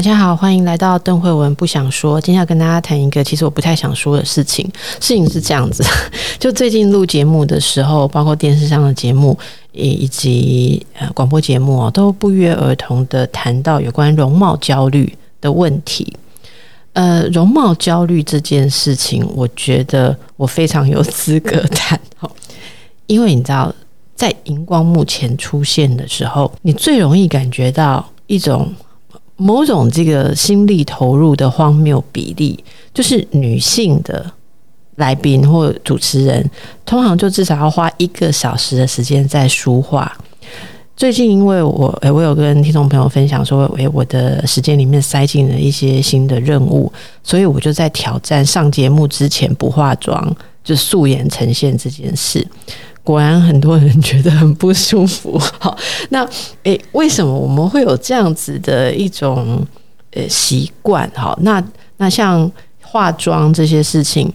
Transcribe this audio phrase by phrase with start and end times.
[0.00, 2.18] 大家好，欢迎来到邓慧文不想说。
[2.18, 4.64] 今天要跟大家谈一个其实我不太想说的事情。
[4.98, 5.84] 事情是这样子，
[6.40, 9.38] 就最近录节目的时候，包括电视上的节目
[9.72, 16.16] 以以及呃广播节目哦，都不约而同的谈到有关容貌焦虑的问题。
[16.94, 22.30] 呃，容貌焦虑这件事情，我觉得我非常有资格谈哦，
[23.06, 23.70] 因为你知道，
[24.16, 28.66] 在荧光幕前出现的时候，你最容易感觉到一种。
[29.40, 32.62] 某种这个心力投入的荒谬比例，
[32.92, 34.30] 就是女性的
[34.96, 36.44] 来宾或主持人，
[36.84, 40.14] 通常就至少要花一个小时的时间在说话。
[40.94, 46.92] 最近因为我诶，我有跟听众朋友分享说，诶，我的时间里面塞进了一些新的任务，
[47.24, 52.46] 所以我就在挑战上节目之前不化妆，就素颜呈现这件事。
[53.02, 55.38] 果然很多人觉得很不舒服。
[55.58, 55.76] 好，
[56.10, 56.26] 那
[56.64, 59.66] 诶，为什么我们会有这样子的一种
[60.12, 61.10] 呃习惯？
[61.14, 61.62] 好，那
[61.96, 62.50] 那像
[62.82, 64.32] 化妆这些事情。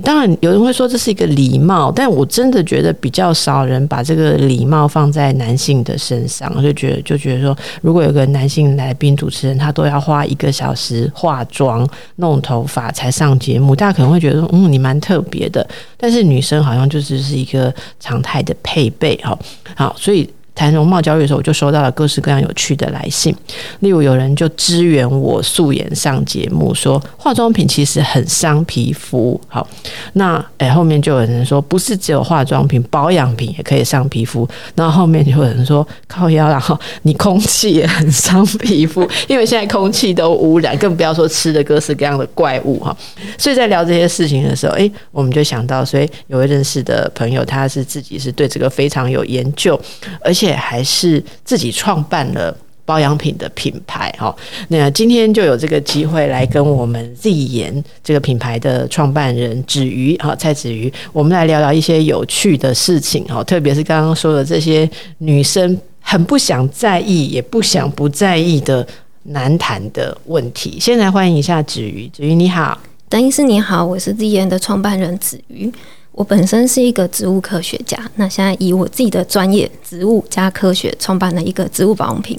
[0.00, 15.66] 当然，有人会说这是一个礼貌，但我真的觉得比较少人把这个礼貌放在男性的身上，就觉得就觉得说，如果有个男性来宾主持人，他都要花一个小时化妆、弄头发才上节目，大家可能会觉得说，嗯，你蛮特别的。
[15.96, 19.38] 但是女生好像就只是一个常态的配备，哈，
[19.76, 20.28] 好，所以。
[20.62, 23.34] 谈容貌焦虑的时候，我就收到了各式各样有趣的来信。
[23.80, 29.40] 例如，有人就支援我素颜上节目，说化妆品其实很伤皮肤。
[29.48, 29.66] 好，
[30.12, 34.48] 那诶、后面就有人说，不是只有化妆品，保养品也可以伤皮肤。
[34.76, 42.96] 然后面就有人说，靠腰，然后你空气也很伤皮肤， 因为现在空气都污染，更不要说吃的各式各样的怪物哈。
[43.36, 49.76] 所以在聊这些事情的时候，诶、我们就想到，所以有位认识的朋友，他是自己是对这个非常有研究，
[50.24, 50.51] 而且。
[50.54, 54.34] 还是自己创办了保养品的品牌哈，
[54.68, 68.86] 那今天就有这个机会来跟我们 Z 颜这个品牌的创办人子瑜哈蔡子瑜，我们来聊聊一些有趣的事情哈，特别是刚刚说的这些女生很不想在意也不想不在意的
[69.22, 70.78] 难谈的问题。
[70.80, 72.76] 先来欢迎一下子瑜，子瑜你好，
[73.08, 75.72] 邓医师你好，我是 Z 颜的创办人子瑜。
[76.12, 82.38] 我本身是一个植物科学家，那现在以我自己的专业植物加科学创办了一个植物保养品。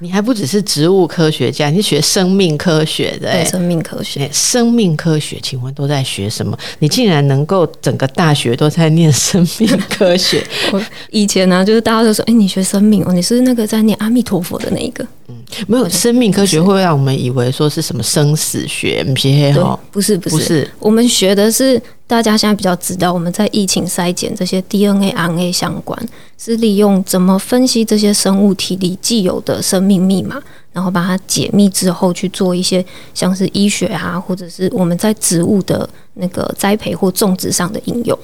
[0.00, 3.32] 你还不只是植物科学家，你是学生命科学的。
[3.32, 4.30] 对，生命科学。
[4.32, 6.56] 生命科学，请问都在学什么？
[6.78, 10.40] 你竟然能够整个大学都在念生命科学？
[10.70, 10.80] 我
[11.10, 15.04] 以前呢、啊，就是大家都说，哎、欸，你学生命哦，你是那个在念阿弥陀佛的那一个。
[15.28, 19.78] 嗯，没有，生命科学会让我们以为说是什么生死学，不是哈？
[19.92, 21.80] 不是，不是，我们学的是。
[22.08, 30.40] 大家现在比较知道，我们在疫情筛检这些 DNA、RNA 相关，是利用怎么分析这些生物体里既有的生命密码，
[30.72, 38.18] 然后把它解密之后去做一些像是医学啊，或者是我们在植物的那个栽培或种植上的应用。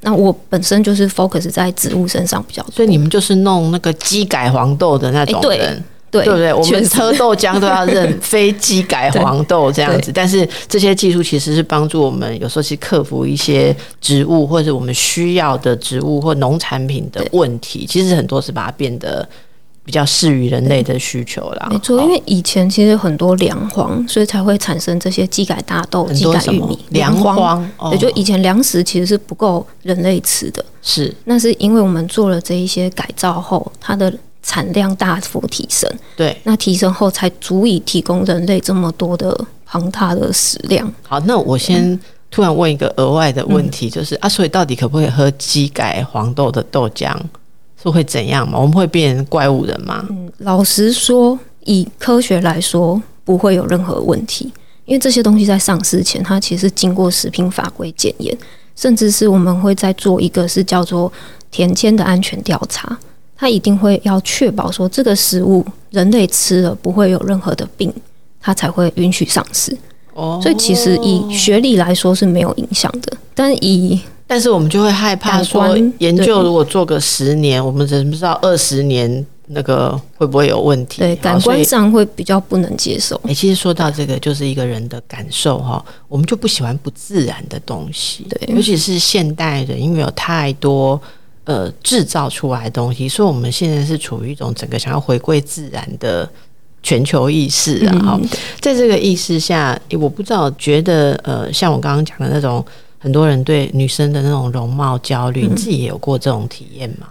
[0.00, 5.76] 那我本身就是 focus 在植物身上比较多，所以你们就是弄那个基改黄豆的那种人。
[5.76, 6.52] 欸对，对不对？
[6.52, 17.86] 我们喝 豆浆都要认非机改黄豆这样子，但是这些技术其实是帮助我们有时候去克服一些植物或者我们需要的植物或农产品的问题。
[17.88, 19.26] 其实很多是把它变得
[19.84, 21.68] 比较适于人类的需求啦。
[21.70, 26.76] 没错，因为以前其实很多粮荒，所以才会产生这些机改大豆、机改玉米。
[26.88, 30.64] 粮荒，也就以前粮食其实是不够人类吃的。
[30.82, 34.12] 是，那是因为我们做了这一些改造后，它的。
[34.42, 40.90] 产量大幅提升，对，那提升后才足以提供人类这么多的庞大的食量。
[41.02, 41.98] 好，那我先
[42.30, 47.14] 突然问一个额外的问题，就是、嗯、啊，所以到底可不可以喝鸡改黄豆的豆浆？
[47.82, 48.58] 是会怎样吗？
[48.58, 50.04] 我们会变成怪物人吗？
[50.10, 54.52] 嗯，老实说，以科学来说，不会有任何问题，
[54.84, 58.36] 因为这些东西在上市前，它其实经过食品法规检验，
[58.76, 61.10] 甚至是我们会在做一个是叫做
[61.50, 62.98] 田间的安全调查。
[63.40, 67.90] 他一定会要确保说这个食物人类吃了不会有任何的病，
[68.38, 69.74] 他才会允许上市。
[70.12, 81.00] 哦，所以其实以学历来说是没有影响的，但以但是我们就会害怕说，研究如果做个十年，我们怎么知道二十年那个会不会有问题？
[81.00, 83.16] 对，感官上会比较不能接受。
[83.24, 88.26] 哎、欸，其实说到这个，就是一个人的感受哈，我们就不喜欢不自然的东西。
[88.28, 91.00] 对，尤其是现代人，因为有太多
[91.50, 96.28] 呃制造出来的东西，所以我们现在是处于一种整个想要回归自然的
[96.80, 97.98] 全球意识啊。
[97.98, 98.28] 哈、嗯，
[98.60, 102.64] 在这个意识下，我不知道觉得呃，像我刚刚讲的那种，
[102.98, 107.08] 很多人对女生的那种容貌焦虑，嗯、你自己也有过这种体验吗？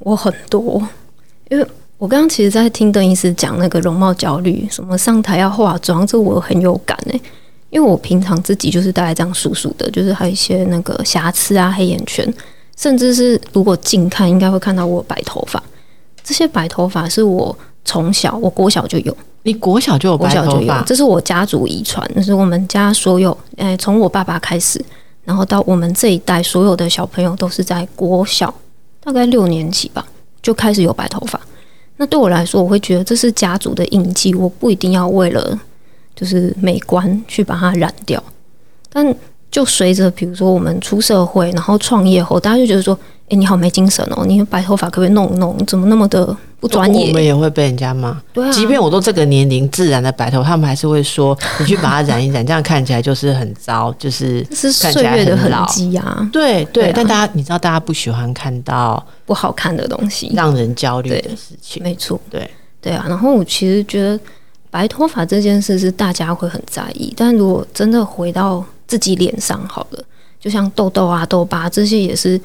[0.00, 0.82] 我很多。
[1.48, 1.64] 因为
[1.96, 7.20] 我刚刚其实，在听邓医师讲那个容貌焦虑，什么上台要化妆，这我很有感诶。
[7.70, 12.32] 因为我平常自己就是大概这样素素的，就是还有一些那个瑕疵啊、黑眼圈，
[12.76, 15.62] 甚至是如果近看，应该会看到我白头发。
[16.22, 19.16] 这些白头发是我从小，我国小就有。
[19.42, 20.42] 你国小就有白头发？
[20.42, 24.84] 国小就有，这是我家族遗传，就是我们家所有，诶，从我爸爸开始，
[25.24, 28.52] 然后到我们这一代所有的小朋友，都是在国小
[29.00, 30.06] 大概六年级吧。
[30.42, 31.40] 就开始有白头发，
[31.96, 35.58] 那对我来说，我会觉得这是家族的印记，我不一定要为了
[36.14, 38.22] 就是美观去把它染掉。
[38.88, 39.12] 但
[39.50, 42.94] 就随着比如说我们出社会，然后创业后，大家就觉得说，
[43.24, 45.54] 哎、欸，你好没精神哦，你白头发可不可以弄一弄？
[45.58, 47.08] 你怎么那么的不专业？
[47.08, 48.20] 我们也会被人家骂。
[48.32, 54.46] 对啊，即便我都这个年龄自然的白头，他们还是会说，你去把它染一染，这样看起来就是很糟，就是。
[54.52, 56.28] 是岁月的痕迹啊。
[56.32, 59.04] 对对，但大家你知道，大家不喜欢看到。
[59.24, 62.48] 不好看的东西，让人焦虑的事情，没错，对
[62.80, 63.04] 对啊。
[63.08, 64.16] 然后我其实觉得
[64.70, 70.04] 白头发这件事是大家会很在意，但如果真的回到自己脸上好了，
[70.38, 72.40] 就像痘痘啊、痘疤这些，也是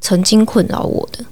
[0.00, 1.24] 曾经困扰我的。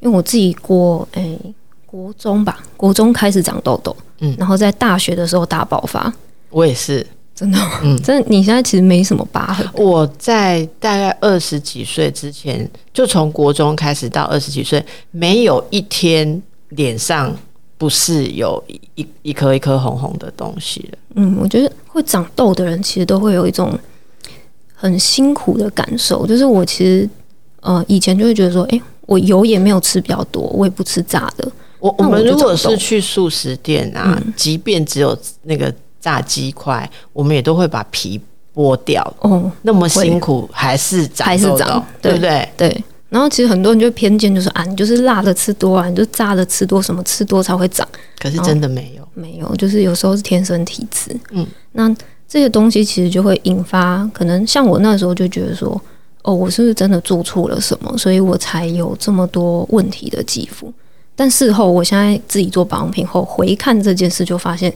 [0.00, 1.54] 因为我自己过诶、欸、
[1.86, 6.12] 国中吧，国中开始长痘痘，嗯，然后在大学的时候大爆发，
[6.50, 7.06] 我也是。
[7.32, 9.66] 真的，嗯， 真的，你现在其实没什么疤痕。
[9.72, 17.34] 我在大概二十几岁之前，就从国中开始到二十几岁，没有一天脸上
[17.78, 20.98] 不是有一一一颗一颗红红的东西的。
[21.14, 23.78] 嗯，我觉得会长痘的人其实都会有一种
[24.80, 26.26] 很辛苦的感受。
[26.26, 27.08] 就是我其实
[27.60, 31.46] 呃以前就会觉得说，哎、欸，我油也没有吃比较多，我也不吃炸的。
[31.78, 35.72] 我我们如果是去素食店啊，嗯、即便只有那个。
[36.02, 38.18] 炸鸡块，我们也都会把皮
[38.54, 39.04] 剥掉。
[39.20, 42.48] 哦，那么辛苦还是长还是长，对不对？
[42.56, 42.84] 对。
[43.10, 47.86] 然后其实很多人就偏见，就是啊，你就是辣的吃多啊，你就炸的吃多，什么吃多才会长。
[48.18, 51.14] 可是真的没有，没有，就是有时候是天生体质。
[51.32, 51.94] 嗯，那
[52.30, 55.78] 这些东西其实就会引发，可能像我那时候就觉得说，
[56.22, 60.72] 哦，我是不是真的做错了什么，所以我才有这么多问题的肌肤？
[61.16, 64.72] 但事后，我现在自己做保养品后回看这件事，就发现。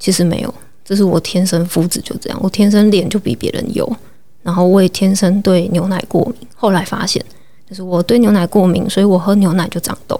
[0.00, 0.54] 其实没有，
[0.84, 3.96] 这是我天生肤质就这样，我天生脸就比别人油，
[4.42, 6.48] 然后我也天生对牛奶过敏。
[6.54, 7.22] 后来发现，
[7.68, 10.18] 就是我对牛奶过敏，所以我喝牛奶就长痘。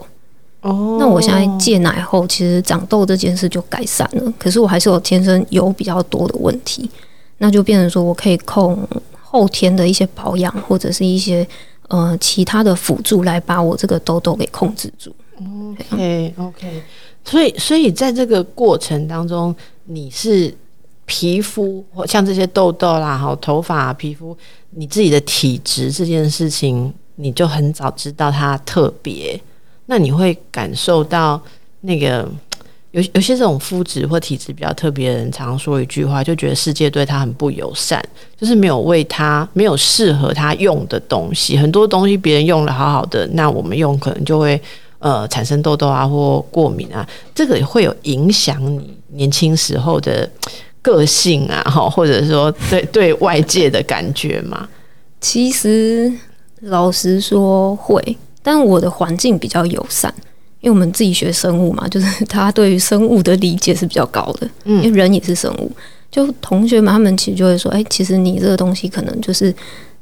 [0.60, 4.32] 哦，那我现在戒奶后，其实长痘这件事就改善了。
[4.38, 6.90] 可是我还是有天生油比较多的问题，
[7.38, 8.76] 那就变成说我可以控
[9.20, 11.46] 后天的一些保养，或者是一些
[11.86, 15.14] 呃其他的辅助来把我这个痘痘给控制住。
[15.38, 16.82] OK OK。
[17.24, 20.52] 所以，所以在这个过程当中，你是
[21.04, 24.36] 皮肤或像这些痘痘啦，好头发、啊、皮肤，
[24.70, 29.38] 你自己的体质这件事情，你就很早知道它特别。
[29.90, 31.40] 那你会感受到
[31.80, 32.28] 那个
[32.92, 38.02] 有有些这种肤质或体质比较特别的人，常常说一句话，就觉得世界对他很不友善，
[38.38, 41.56] 就是没有为他没有适合他用的东西。
[41.56, 44.60] 很多东西别人用了好好的，那我们用可能就会。
[45.00, 50.28] 呃，产生痘痘啊，或过敏啊，这个会有影响你年轻时候的
[50.82, 54.68] 个性啊，哈，或者说对对外界的感觉吗。
[55.20, 56.12] 其实
[56.62, 60.10] 老实说会，但我的环境比较友善，
[60.62, 64.48] 因为我们自己学生物嘛， 就是他对于生物的理解是比较高的。
[64.64, 65.70] 嗯，因为人也是生物，
[66.10, 69.54] 就同学们他们其实就会说，哎，其实你这个东西可能就是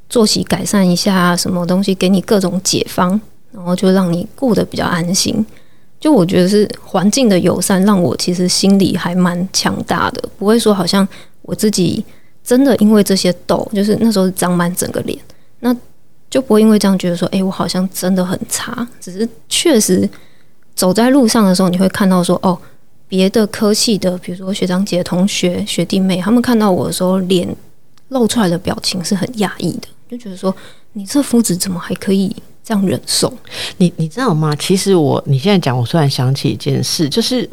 [0.09, 3.21] 作息改善一下，什么东西给你各种解方。
[3.53, 5.45] 然后就让你过得比较安心，
[5.99, 11.09] 就我觉得是环境的友善，让我其实心里还蛮强大的，不会说好像
[11.41, 12.05] 我自己
[12.45, 15.19] 真的因为这些痘，就是那时候长满整个脸，
[15.61, 15.75] 那
[16.37, 18.87] 就不会因为这样觉得说，哎，我好像真的很差。
[19.01, 20.07] 只是确实
[20.75, 22.59] 走在路上的时候，你会看到说，哦，
[23.09, 27.49] 别的科系的，比如说学长姐、同学、学弟妹，他们看到我的时候，脸
[28.09, 30.55] 露出来的表情是很讶异的，就觉得说，
[30.93, 32.37] 你这肤质怎么还可以？
[32.63, 33.33] 这样忍受，
[33.79, 34.55] 你你知道吗？
[34.57, 37.49] 其实我你现在讲，我突然想起一件事，就是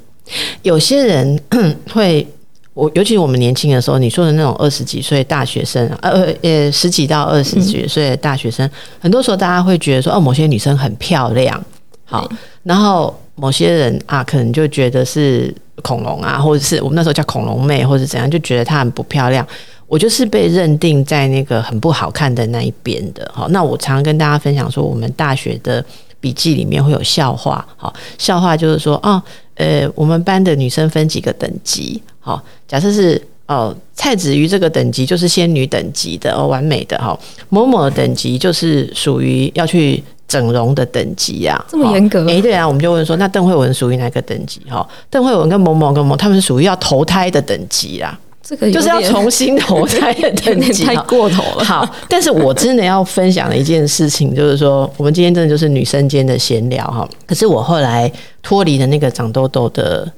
[0.62, 1.42] 有些人
[1.94, 2.28] 会，
[2.74, 11.64] 我尤其我们年轻的时候，你说的那种二十几岁大学生，呃呃，十几到二十几岁的大学生，嗯、很多时候大家会觉得说，哦，某些女生很漂亮，
[12.06, 12.28] 好，
[12.64, 19.46] 然后某些人啊，可能就觉得是恐龙啊，或者是我们那时候叫恐龙妹，或者怎样，就觉得她很不漂亮。
[19.86, 23.30] 我就是被认定在那个很不好看的那一边的。
[23.32, 25.86] 好，那我常常跟大家分享说，我们大学的
[26.24, 27.66] 笔记里面会有笑话。
[27.76, 29.22] 好，笑话就是说，哦，
[29.56, 32.02] 呃，我们班的女生分几个等级。
[32.22, 37.20] 好，假设是哦，蔡子瑜这个等级就是仙女等级的哦，完美的哈。
[37.50, 42.26] 某某的等级就是属于要去整容的等级啊，这么严格？
[42.30, 44.62] 哎，对啊，我们就问说，那邓惠文属于哪个等级？
[44.70, 48.18] 哈，邓惠文跟某某跟某，他们是属于要投胎的等级啦。
[48.46, 51.64] 这个就是要重新投胎的等级，太过头了。
[51.64, 57.08] 好，但是我真的要分享的一件事情，就是说，我们今天真的就是女生间的闲聊哈。
[57.26, 60.12] 可是我后来脱离了那个长痘痘的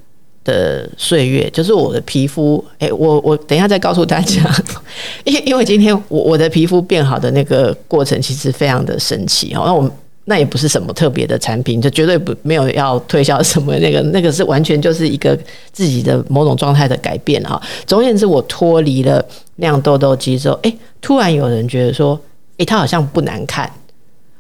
[0.44, 4.44] 的岁月，就是我的皮肤，哎，我我等一下再告诉大家，
[5.24, 9.64] 因因为今天我我的皮肤变好的那个过程其实非常的神奇哈。
[9.68, 9.92] 那我们。
[10.28, 15.38] 那也不是什么特别的产品，就绝对不没有要推销什么那个， 那个是完全就是一个
[15.72, 17.62] 自己的某种状态的改变哈。
[17.86, 19.24] 总而言之，我脱离了
[19.58, 22.20] 亮痘痘肌之后，哎，突然有人觉得说，
[22.58, 23.72] 哎，它好像不难看，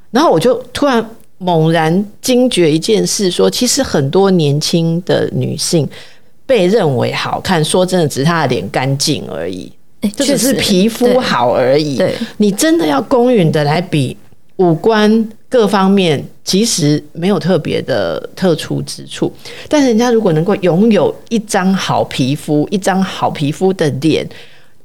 [0.09, 5.87] 然后我就突然猛然惊觉一件事，说其实很多年轻的女性
[6.47, 9.71] 被认为好看，说真的，只是她的脸干净而已，
[10.15, 11.95] 就只是皮肤好而已。
[11.95, 14.17] 对，你真的要公允的来比
[14.57, 15.29] 五官。
[15.47, 19.31] 各方面其实没有特别的特殊之处，
[19.69, 24.27] 但是人家如果能够拥有一张好皮肤，一张好皮肤的脸。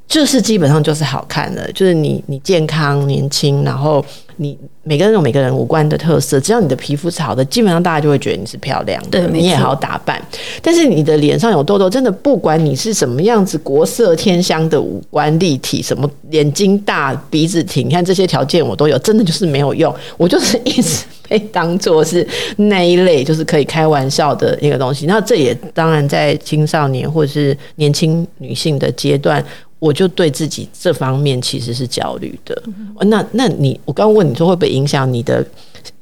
[0.07, 4.05] 就是基本上就是好看的，就是你你健康年轻，然后
[4.43, 10.19] 你每个人有每个人五官的特色，只要你的皮肤是好的，基本上大家就会觉得你是漂亮的，对，你也好打扮。
[10.63, 19.95] 但是你的脸上有痘痘，真的不管你是什么样子国色天香的五官立体，什么眼睛大鼻子挺，你看这些条件我都有，真的就是没有用。
[20.17, 25.05] 我就是一直被当做是那一类，就是可以开玩笑的一个东西。
[25.05, 29.45] 那这也当然在青少年或者是年轻女性的阶段。
[29.81, 32.63] 我就对自己这方面其实是焦虑的。
[33.07, 35.45] 那那你，我刚问你说会不会影响你的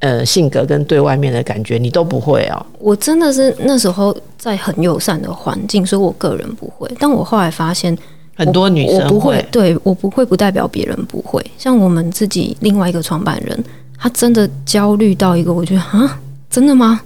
[0.01, 1.79] 呃性格跟对外面的感觉？
[1.79, 2.67] 你都不会哦？
[2.81, 6.91] 我真的是那时候在很友善的环境，所以我个人不会。
[6.99, 7.97] 但我后来发现，
[8.35, 11.41] 很多女生不会，对我不会，不代表别人不会。
[11.57, 13.65] 像我们自己另外一个创办人，
[13.97, 16.21] 他真的焦虑到一个，我觉得啊，
[16.51, 17.01] 真的吗？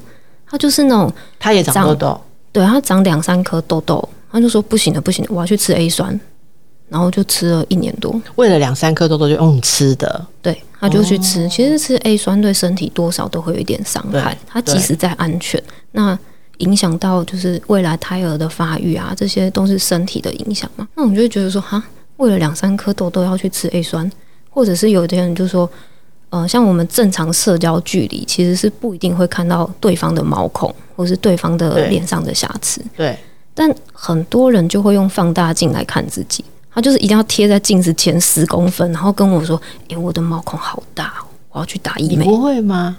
[0.46, 6.18] 他就是那种，他也长痘痘，对他长两三颗痘痘，他就说不行了，不行了，我要去吃 A 酸。
[6.92, 11.46] 然后就吃了一年多，为了两三颗痘痘就用吃的，对，他就去吃。
[11.46, 14.36] 哦、其实吃 A 酸对身体多少都会有一点伤害。
[14.46, 15.60] 它即使再安全，
[15.92, 16.16] 那
[16.58, 20.86] 影响到就是未来胎儿的发育啊，这些都是身体的影响嘛。
[20.94, 21.82] 那我们就会觉得说，哈，
[22.18, 24.12] 为了两三颗痘痘要去吃 A 酸，
[24.50, 25.66] 或者是有的人就说，
[26.28, 32.82] 呃，像我们正常社交距离，其实是不一定会看到对方的毛孔，或是对方的脸上的瑕疵。
[32.94, 33.18] 对，对，
[33.54, 36.44] 但很多人就会用放大镜来看自己。
[36.74, 41.12] 他就是一定要贴在镜子前十公分，然后跟我说：“哎、欸，我的毛孔好大，
[41.50, 42.98] 我要去打医美。”你不会吗？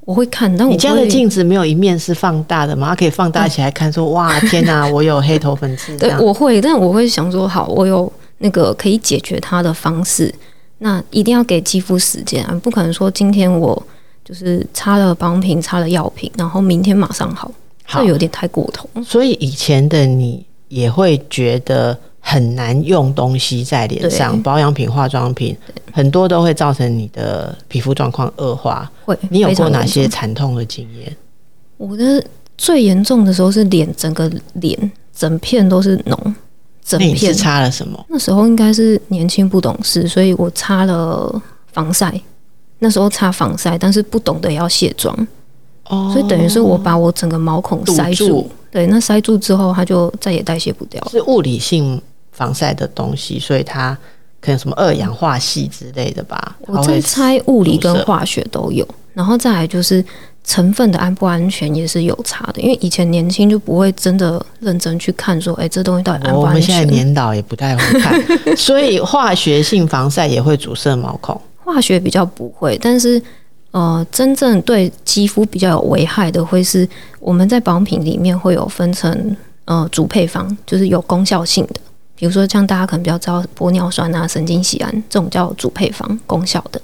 [0.00, 2.88] 我会看，但我你家的镜子没有一面是放大的吗？
[2.88, 10.34] 它可以放大起来看，说：“哇，天哪， 我有黑头粉刺。”对，我会，但我会想说：“好，我有那个可以解决它的方式。
[10.78, 13.82] 那一定要给肌肤时间啊，不可能说今天我
[14.24, 17.50] 就是擦了保养品，擦了药品，然后明天马上好，
[17.86, 18.88] 这有点太过头。
[19.02, 21.98] 所以以前的你也会觉得。
[22.30, 25.56] 很难用东西在脸上，保养品、化妆品
[25.90, 28.90] 很多都会造成你的皮肤状况恶化。
[29.06, 31.16] 会，你有过哪些惨痛的经验？
[31.78, 32.22] 我的
[32.58, 36.34] 最严重的时候是脸，整个脸整片都是脓，
[36.84, 37.32] 整片。
[37.32, 38.04] 擦了什么？
[38.10, 41.40] 那时候应该是年轻不懂事，所以我擦了
[41.72, 42.12] 防晒。
[42.80, 45.16] 那时候擦防晒，但是不懂得要卸妆，
[45.84, 48.28] 哦，所以等于是我把我整个毛孔塞住。
[48.28, 51.02] 住对，那塞住之后，它就再也代谢不掉。
[51.10, 51.98] 是物理性。
[52.38, 53.98] 防晒的东西，所以它
[54.40, 56.56] 可能什么二氧化系之类的吧。
[56.60, 60.04] 我在猜物理跟化学都有，然后再来就是
[60.44, 62.60] 成分的安不安全也是有差的。
[62.62, 66.48] 因为以前年轻就不会真的认真去看，说，哎、欸，这东西到底安不安全？
[66.48, 68.14] 我们现在年老也不太会看，
[68.56, 71.38] 所以化学性防晒也会阻塞毛孔。
[71.64, 73.20] 化学比较不会，但是
[73.72, 76.88] 呃，真正对肌肤比较有危害的，会是
[77.20, 81.74] 我们在保养品里面会有分成呃主配方，就是有功效性的。
[82.18, 86.82] 比如说，像大家可能比较知道玻尿酸啊、神经酰胺这种叫主配方，功效的，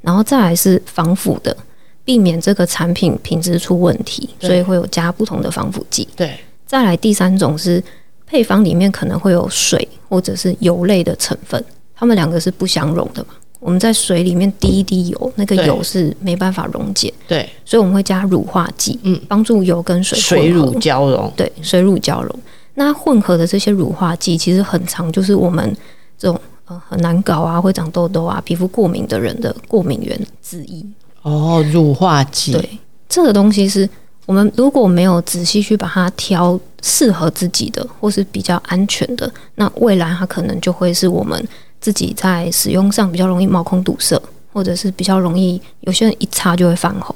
[0.00, 1.56] 然后再来是防腐的，
[2.04, 6.08] 避免这个产品品质出问题，所以会有加不同的防腐剂。
[6.16, 6.36] 对，
[6.66, 7.80] 再来第三种是
[8.26, 13.34] 配方里面可能会有水或者是油类的成分，它们两个是不相容的嘛？
[13.60, 22.38] 我们在水里面滴一滴油，那个油是没办法溶解，对，所以我们会加乳化剂，嗯，帮助油跟水水乳交融，对，水乳交融。
[22.74, 25.76] 那混合的这些乳化剂其实很常，就是我们
[26.16, 30.82] 这种呃很难搞啊，会长痘痘啊，皮肤过敏的人的过敏源之一。
[31.20, 33.86] 哦，乳化剂，对，这个东西是
[34.24, 41.46] 我们如果没有仔细去把它挑适合自己的，或是比较安全的，那未来它可能就会是我们
[41.78, 44.18] 自己在使用上比较容易毛孔堵塞，
[44.50, 47.14] 或者是比较容易有些人一擦就会泛红。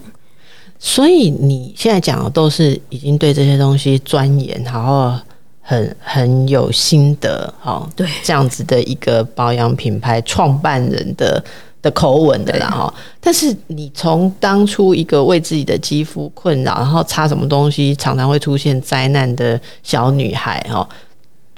[0.78, 5.18] 所以你现在讲的都是已经对这些东西钻研，然后。
[5.68, 11.42] 很很有心得，哈，对，这样子的一个保养品牌创办人的
[11.82, 12.94] 的口吻的啦，哈。
[13.20, 20.88] 但是你从当初一个为自己的肌肤困扰，然后擦什么东西常常会出现灾难的小女孩，哈，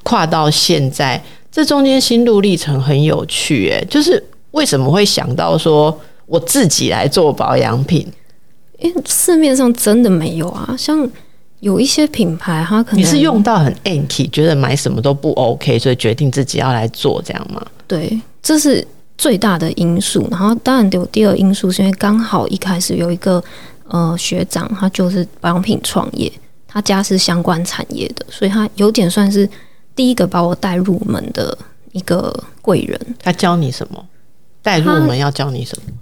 [0.05, 1.23] 跨到现在，
[1.53, 8.11] 这中间心路历程很有趣，诶，就是为什么会想到说我自己来做保养品？
[8.79, 11.07] 因为市面上真的没有啊，像。
[11.61, 17.65] 有一些品牌，它可能你是用到很 anky，觉得买什么都不 OK，所以决定自己要来做这样吗？
[17.87, 18.87] 对，这是
[19.17, 20.27] 最大的因素。
[20.31, 23.43] 然后当然有第二因素，是因为刚好一开始有一个
[23.89, 26.31] 呃学长，他就是保养品创业，
[26.67, 29.49] 他家是相关产业的，所以他有点算是
[29.97, 31.57] 第一个把我带入门的
[31.93, 33.01] 一个贵人。
[33.23, 34.05] 他教你什么？
[34.63, 35.93] 带入门要教你什么？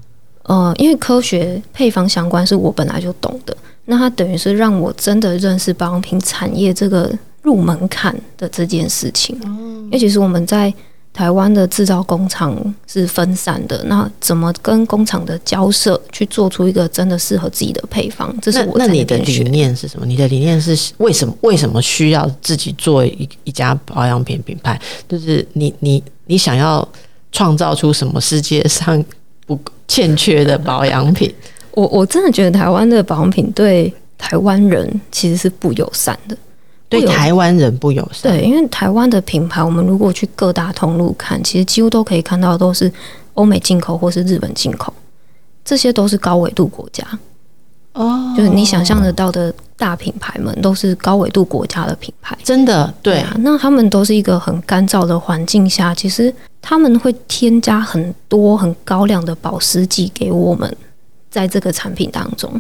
[0.43, 3.57] 呃，因为科学配方相关是我本来就懂的。
[3.87, 7.11] 那它等于是让我真的认识保养品产业这个
[7.43, 9.39] 入门槛的这件事情，
[9.85, 10.73] 因为其实我们在
[11.13, 12.55] 台湾的制造工厂
[12.87, 18.35] 是分散的，那怎么跟工厂的交涉去做出一个真的适合自己的配方？
[18.43, 20.05] 这是我那，那你的理念是什么？
[20.05, 21.35] 你的理念是为什么？
[21.41, 24.79] 为什么需要自己做一一家保养品品牌？
[25.09, 26.87] 就是你你你想要
[27.33, 29.03] 创造出什么世界上
[29.47, 31.33] 不欠缺的保养品？
[31.77, 36.35] 我我真的觉得台湾的保养品对台湾人其实是不友善的，
[36.89, 38.33] 对台湾人不友善。
[38.33, 42.91] 对，因为台湾的品牌，我们如果去各大通路看，其实几乎都可以看到都是
[43.35, 44.91] 欧美进口或是日本进口，
[45.67, 47.07] 这些都是高纬度国家。
[47.93, 53.37] 哦，就是你想象得到的大品牌们都是高纬度国家的品牌，真的对，对啊。
[53.41, 60.75] 那他们都是一个很干燥的环境下，其实他们会添加很多很高量的保湿剂给我们。
[61.37, 62.51] 在这个产品当中，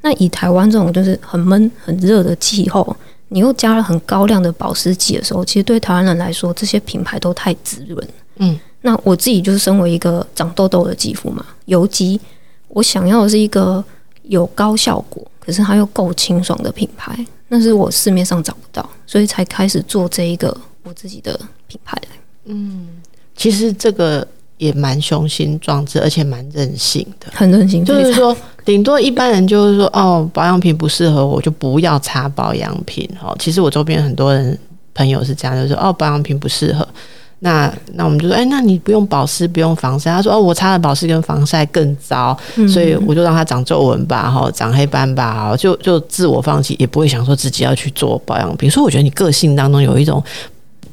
[0.00, 2.96] 那以台湾这种就是很闷、很热的气候，
[3.28, 8.08] 你又加了很高量的保湿剂的时候，其实对台湾人来说，这些品牌都太滋润。
[8.36, 12.18] 嗯，那我自己就是身为一个长痘痘的肌肤嘛，油肌，
[12.68, 13.84] 我想要的是一个
[14.22, 17.14] 有高效果，可是它又够清爽的品牌，
[17.48, 22.00] 那是我市面上找不到，所以才开始做这一个我自己的品牌。
[22.46, 22.88] 嗯，
[23.36, 24.26] 其实这个。
[24.62, 27.84] 也蛮雄心壮志，而且蛮任性的，很任性。
[27.84, 33.08] 就是说，顶多一般人就是说，哦，保养品不适合我，就不要擦保养品。
[33.20, 34.56] 哦，其实我周边很多人
[34.94, 36.86] 朋友是这样，就是说，哦，保养品不适合。
[37.40, 40.12] 那那我们就说，哎，那你不用保湿，不用防晒。
[40.12, 48.70] 他说，哦，我擦了保湿跟防晒更糟，嗯，所以我就让它长皱纹吧，哈，长黑斑吧，就就自我放弃，也不会想说自己要去做保养品。
[48.70, 50.22] 所以我觉得你个性当中有一种。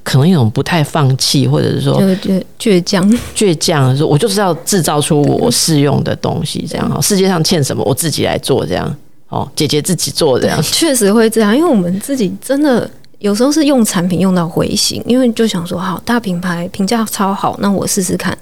[0.10, 7.00] 可能一种不太放弃，或者是说倔倔强， 倔强说，我就是要制造出我适用的东西，这样哈。
[7.00, 8.96] 世界上欠什么，我自己来做，这样
[9.28, 11.56] 哦，姐姐自己做这样，确实会这样。
[11.56, 18.36] 因为我们自己真的有时候是用产品用到灰心，因为就想说，好，大品牌评价超好，那我试试看，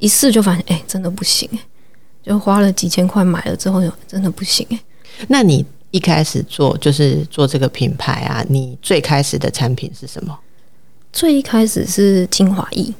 [0.00, 1.48] 一试就发现，哎、欸，真的不行，
[2.26, 4.66] 就花了几千块买了之后，真的不行。
[5.28, 10.36] 那你一开始做就是做这个品牌啊，你最开始的产品是什么？
[11.14, 12.92] 最一开始是精华液，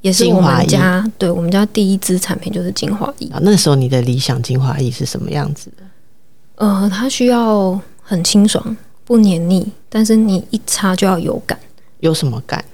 [0.00, 3.28] 也是我们家对我们家第一支产品就是精华液。
[3.32, 5.82] 啊那时候你的理想精华液是什么样子的？
[6.54, 11.58] 呃，它需要很清爽，不黏腻，但是你一擦就要有感。
[11.98, 12.64] 有什么感？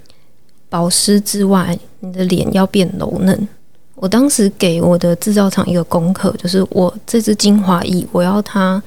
[0.68, 3.48] 保湿之外，你的脸要变柔嫩。
[3.94, 8.82] 我当时给我的制造厂一个功课，就是我这支精华液，我要它。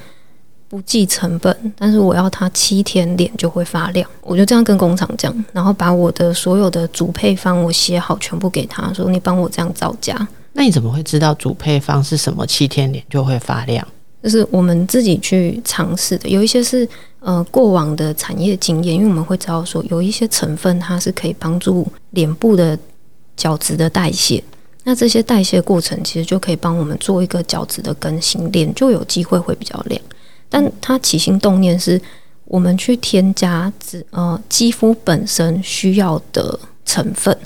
[0.69, 10.27] 不计成本，但是我要它七天脸就会发亮，我就这样跟工厂讲，然后把我的所有的主配方我写好，全部给他说，你帮我这样造价。
[10.53, 12.45] 那你怎么会知道主配方是什么？
[12.45, 13.87] 七天脸就会发亮？
[14.23, 16.87] 就是我们自己去尝试的，有一些是
[17.19, 22.77] 呃过往的产业经验，因为我们会知道说有一些成分它是可以帮助脸部的
[23.37, 24.43] 角质的代谢，
[24.83, 30.01] 那这些代谢过程其实就可以帮我们做一个角质的更新，脸就有机会会比较亮。
[30.49, 31.99] 但它起心动念是，
[32.45, 33.71] 我们去添加
[34.11, 37.37] 呃肌肤本身需要的成分，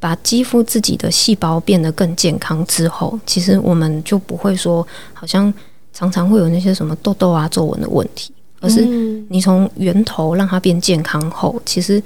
[0.00, 5.52] 把肌肤自己的细胞变得更健康之后，其实我们就不会说好像
[5.92, 8.84] 常常会有那些什么痘痘啊、皱纹的问题，而是
[9.28, 12.02] 你从源头让它变健康后，其实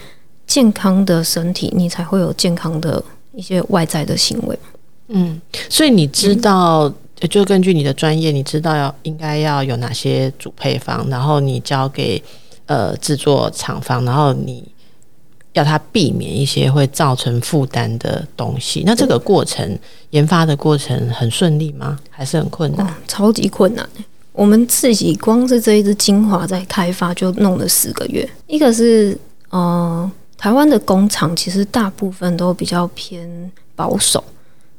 [0.46, 3.02] 健康的身体你才会有健康的
[3.34, 4.58] 一些外在的行为。
[5.08, 6.94] 嗯，所以你知道，嗯、
[7.28, 12.22] 就根据你的专业，你知道要应该要有哪些主配方，然后你交给
[12.66, 14.64] 呃制作厂方，然后你。
[15.54, 19.76] 要他避免一些会造成负担的东西，那这个过程
[20.10, 21.98] 研发的过程很顺利吗？
[22.08, 22.86] 还是很困难？
[22.86, 23.84] 哦，超级困难。
[24.30, 28.26] 我们自己光是这一支精华在开发就弄了四个月。
[28.46, 34.22] 一个是呃，台湾的工厂其实大部分都比较偏保守，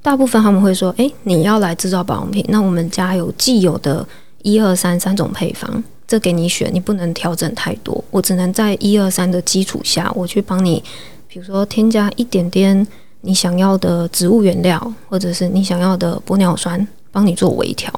[0.01, 4.07] 大部分他们会说：“诶，你要来制造保养品，那我们家有既有的
[4.41, 10.83] 一二三三种配方。”这给你选，你不能调整太多，我只能在一二三的基础下，我去帮你，
[11.29, 12.85] 比如说添加一点点
[13.21, 17.89] 你想要的植物原料，或者是你想要的玻尿酸，帮你做微调。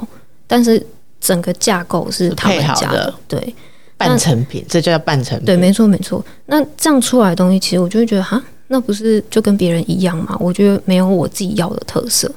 [0.45, 0.85] 但是
[1.19, 3.55] 整个架构是他们家的，的对，
[3.97, 5.45] 半成品，这就叫半成品。
[5.47, 6.23] 对，没错没错。
[6.45, 8.39] 那这样出来的东西，其实我就会觉得，哈，
[8.73, 10.35] 那不是就跟别人一样吗？
[10.39, 12.29] 我觉得没有我自己要的特色。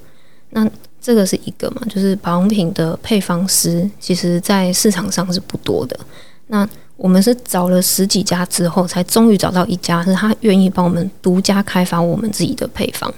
[0.51, 0.69] 那
[1.01, 5.99] 这个是一个嘛，就是保养品的配方师，其实在市场上是不多的。
[6.49, 6.69] 那
[6.99, 13.11] 我们是找了十几家之后，才终于找到一家是他愿意帮我们独家开发我们自己的配方，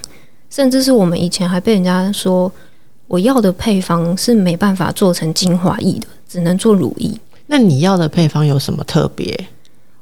[0.49, 2.51] 甚至是我们以前还被人家说
[3.09, 7.11] 我要的配方是没办法做成精华液的，只能做乳液。
[7.49, 9.49] 那你要的配方有什么特别？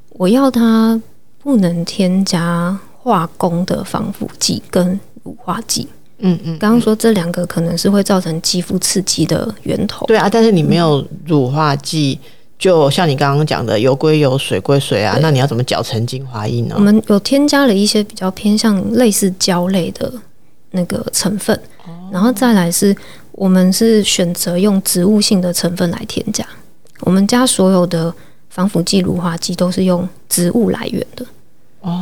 [0.09, 1.01] 我要它
[1.39, 2.77] 不能添加
[3.07, 5.87] 化工的防腐剂跟乳化剂。
[6.19, 10.05] 嗯嗯，刚刚说这两个可能是会造成肌肤刺激的源头。
[10.07, 12.19] 对啊，但是你没有乳化剂，
[12.57, 16.75] 就像你刚刚讲的，油归油，水归水啊，那你要怎么搅成精华液呢？
[16.75, 20.11] 我们有添加了一些比较偏向类似胶类的
[20.71, 21.57] 那个成分，
[22.11, 22.95] 然后再来是
[23.31, 26.43] 我们是选择用植物性的成分来添加。
[27.01, 28.11] 我们家所有的
[28.49, 31.23] 防腐剂、乳化剂都是用植物来源的。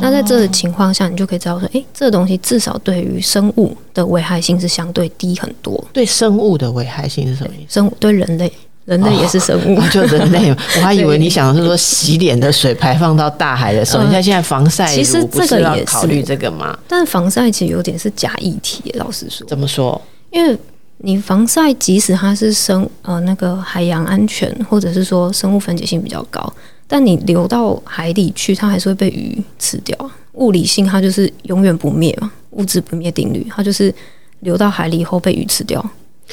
[0.00, 5.82] 那在这个情况下，你就可以知道说，诶，这个东西至少对于生物的危害性是相对低很多。
[5.92, 7.74] 对生物的危害性是什么意思？
[7.74, 8.52] 生物对人类，
[8.84, 10.50] 人类也是生物，哦、 就人类。
[10.76, 16.78] 我还以为你想的是说洗脸的水排放到大海的时候，你看现在防晒，其实这个也是考虑这个吗？
[16.88, 19.46] 但防晒其实有点是假议题，老实说。
[19.46, 20.00] 怎么说？
[20.30, 20.58] 因为
[20.98, 26.52] 你防晒，即使它是生呃那个海洋安全，或者是说生物分解性比较高。
[26.88, 30.10] 但你流到海里去，它还是会被鱼吃掉。
[30.34, 33.92] 物理性它就是永远不灭嘛，物质不灭定律，它就是
[34.40, 35.84] 流到海里以后被鱼吃掉。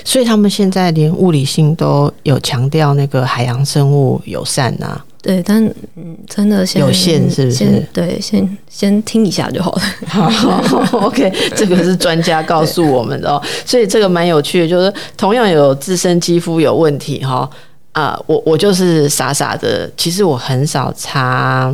[0.04, 5.06] 所以他们现在连物理性都有强调那个海洋生物友善呐、啊。
[5.22, 5.64] 对，但
[5.96, 7.56] 嗯，真的先有限是不是？
[7.56, 9.82] 先对，先先听一下就好了。
[10.08, 13.42] 好，好，OK，这个是专家告诉我们的哦。
[13.66, 17.50] 所以这个蛮有趣的，就是同样有自身肌肤有问题哈。
[17.94, 21.74] 啊、我我就是傻傻的，其实我很少擦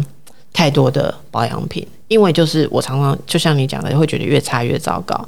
[0.53, 5.27] 太多的保养品，因为就是我常常就像你讲的，会觉得越擦越糟糕。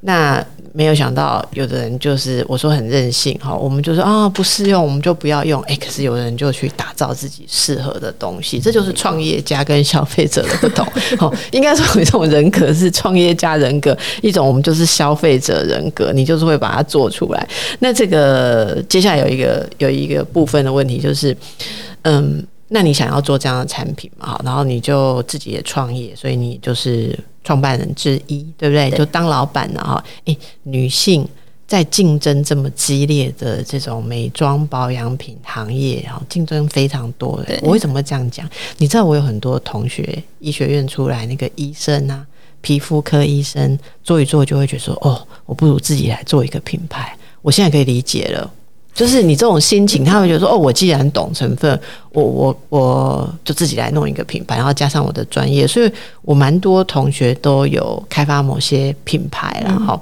[0.00, 5.60] 那没有想到，有的人就是我说很任性哈，我们就说啊不适用，我们就不要用。
[5.62, 10.86] 哎，可是有的人就去打造自己适合的东西，这就是创业家跟消费者的不同。
[11.20, 17.48] 哦，应该说有一种人格是创业家人格，一种我们就是消费者人格，你就是会把它做出来。
[17.80, 21.36] 那这个接下来有一个有一个部分的问题就是，
[22.02, 22.42] 嗯。
[22.74, 24.28] 那你想要做这样的产品嘛？
[24.28, 28.88] 好，然后你就自己也创业，所以你就是创办人之一，对不对？
[28.88, 30.02] 对，就当老板了哈。
[30.24, 31.28] 诶，女性
[31.66, 37.58] 在竞争这么激烈的这种美妆保养品行业，哈，竞争非常多的。
[37.60, 38.48] 我为什么会这样讲？
[38.78, 42.26] 你知道我有很多同学，医学院出来那个医生啊，
[42.62, 47.14] 皮肤科医生做一做就会觉得说，哦，我不如自己来做一个品牌。
[47.42, 48.50] 我现在可以理解了。
[48.94, 59.98] 就是你这种心情，他会觉得说：“哦，我既然懂成分，我我我就自己来弄一个品牌，然后加上我的专业，所以我蛮多同学都有开发某些品牌了哈。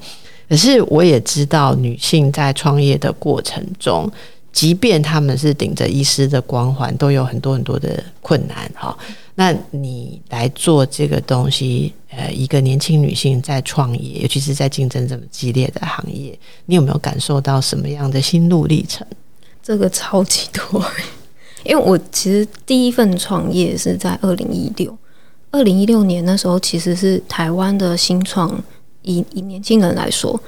[0.49, 4.11] 可是我也知道，女性在创业的过程中，
[4.53, 8.97] 即便他们是顶着医师的光环，都有很多很多的困难哈。
[9.41, 19.07] 那你来做这个东西，呃，一个年轻女性在创业，尤其是在竞争这么激烈的行业，你有没有感受到什么样的心路历程？
[19.63, 20.85] 这个超级多，
[21.65, 24.95] 因为我其实第一份创业是在二零一六，
[25.51, 28.63] 二零一六年那时候其实是台湾的新创，
[29.01, 30.39] 以以年轻人来说，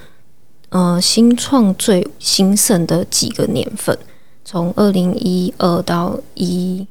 [0.69, 3.99] 呃，新创最兴盛的几个年份，
[4.45, 6.87] 从二零一二到一。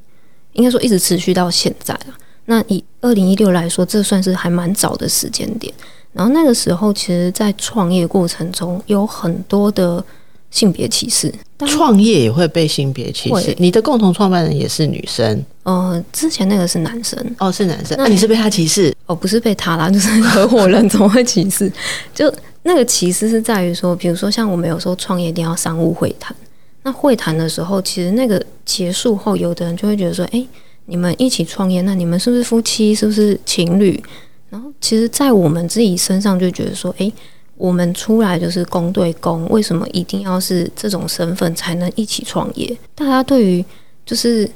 [0.52, 2.14] 应该说一直持续到现在了。
[2.46, 5.72] 那以二零一六来说，这算是还蛮早的时间点。
[6.12, 10.04] 然后那个时候，其实，在创业过程中有很多的
[10.50, 11.32] 性别歧视。
[11.64, 13.54] 创业也会被性别歧视？
[13.58, 15.42] 你的共同创办人也是女生？
[15.62, 17.18] 呃，之前那个是男生。
[17.38, 17.96] 哦，是男生。
[17.96, 18.94] 那你是被他歧视？
[19.06, 21.72] 哦，不是被他啦，就是合伙人怎么会歧视？
[22.12, 22.30] 就
[22.64, 26.36] 那个歧视是在于说，比如说像我们有时候创业一定要商务会谈，
[26.84, 30.44] 那会谈的时候，其实那个结束后，有的人就会觉得说，哎，
[30.86, 32.94] 你们一起创业，那你们是不是夫妻？
[32.94, 34.02] 是不是情侣？
[34.50, 37.12] 然后，其实，在我们自己身上就觉得说，诶，
[37.56, 42.76] 我们出来就是公对公，为什么一定要是这种身份才能一起创业？
[42.94, 43.64] 大家对于
[44.04, 44.50] 就是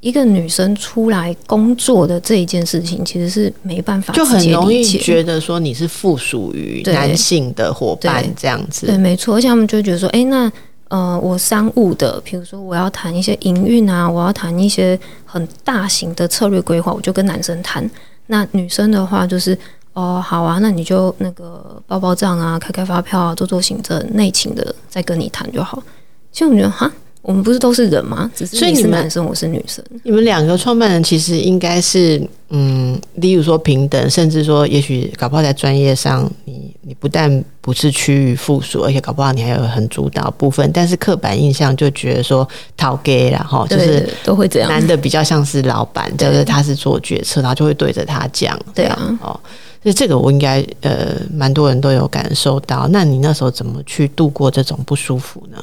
[0.00, 8.86] 一个女生出来工作的这一件事情，其实是没办法，就很容易觉得说你是附属于男性的伙伴这样子。
[8.86, 9.34] 对，对，没错。
[9.34, 10.50] 而且他们就觉得说，诶，那
[10.92, 17.90] 呃，我商务的，比如说我要谈一些营运啊，我要谈一些很大型的策略规划，我就跟男生谈。
[18.26, 19.56] 那女生的话就是
[19.94, 25.82] 哦，好啊，那你就那个报报账啊，开开发票啊，做做行政内勤的，再跟你谈就好。
[26.30, 28.28] 其实我觉得哈，我们不是都是人吗？
[28.34, 29.82] 只是你是男生，我是女生。
[30.02, 40.68] 你们两个创办人其实应该是嗯，例如说平等，甚至说也许搞不好在专业上，你你不但不是趋于附属，而且搞不好你还有很主导部分。
[40.72, 48.58] 但是刻板印象就觉得说讨 gay 然后就是都会这样，男的比较像是老板，就是他是做决策，然后就会对着他讲。
[48.74, 49.38] 对啊，哦，
[49.80, 52.88] 所以这个我应该呃，蛮多人都有感受到。
[52.88, 55.62] 那你那时候怎么去度过这种不舒服呢？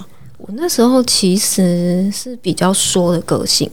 [0.49, 3.69] 我那时候其实是比较说的个性，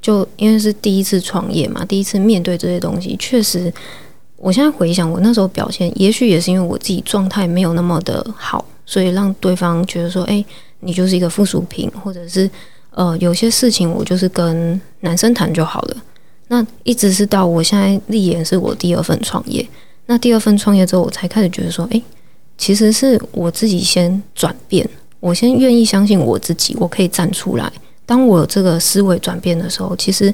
[0.00, 3.70] 就因为是第一次创业嘛，第一次面对这些东西，确实，
[4.38, 10.42] 我现在回想我那时候表现，也许也是因为我自己状态没有那么的好，所以让对方觉得说，哎，
[10.80, 12.50] 你就是一个附属品，或者是
[12.92, 15.96] 呃，有些事情我就是跟男生谈就好了。
[16.48, 19.68] 那一直是到我现在立言是我第二份创业，
[20.06, 22.00] 那第二份创业之后，我才开始觉得说，哎，
[22.56, 24.88] 其实是我自己先转变。
[25.24, 27.72] 我先愿意相信我自己，我可以站出来。
[28.04, 30.30] 当我这个思维转变的时候，其实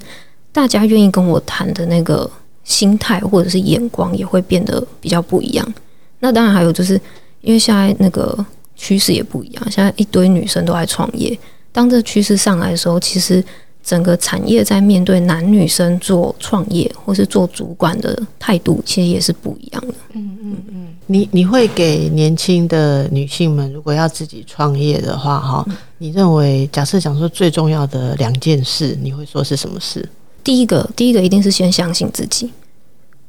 [0.51, 2.29] 大家愿意跟我谈的那个
[2.65, 5.75] 心态或者是眼光也会变得比较不一样。
[6.19, 7.01] 那当然还有就是，
[7.41, 11.39] 因为现在那个趋势也不一样，现在一堆女生都在创业。
[11.71, 13.45] 当这趋势上来的时候，其实。
[13.91, 19.95] 整个产业在面对男女生做创业或是做主管的态度，其实也是不一样的。
[20.13, 30.09] 嗯嗯嗯，你你会给年轻的女性们，如果要自己创业的话，哈、嗯，你认为假设讲说最重要的两件事，你会说是什么事？
[30.45, 32.49] 第一个，第一个一定是先相信自己。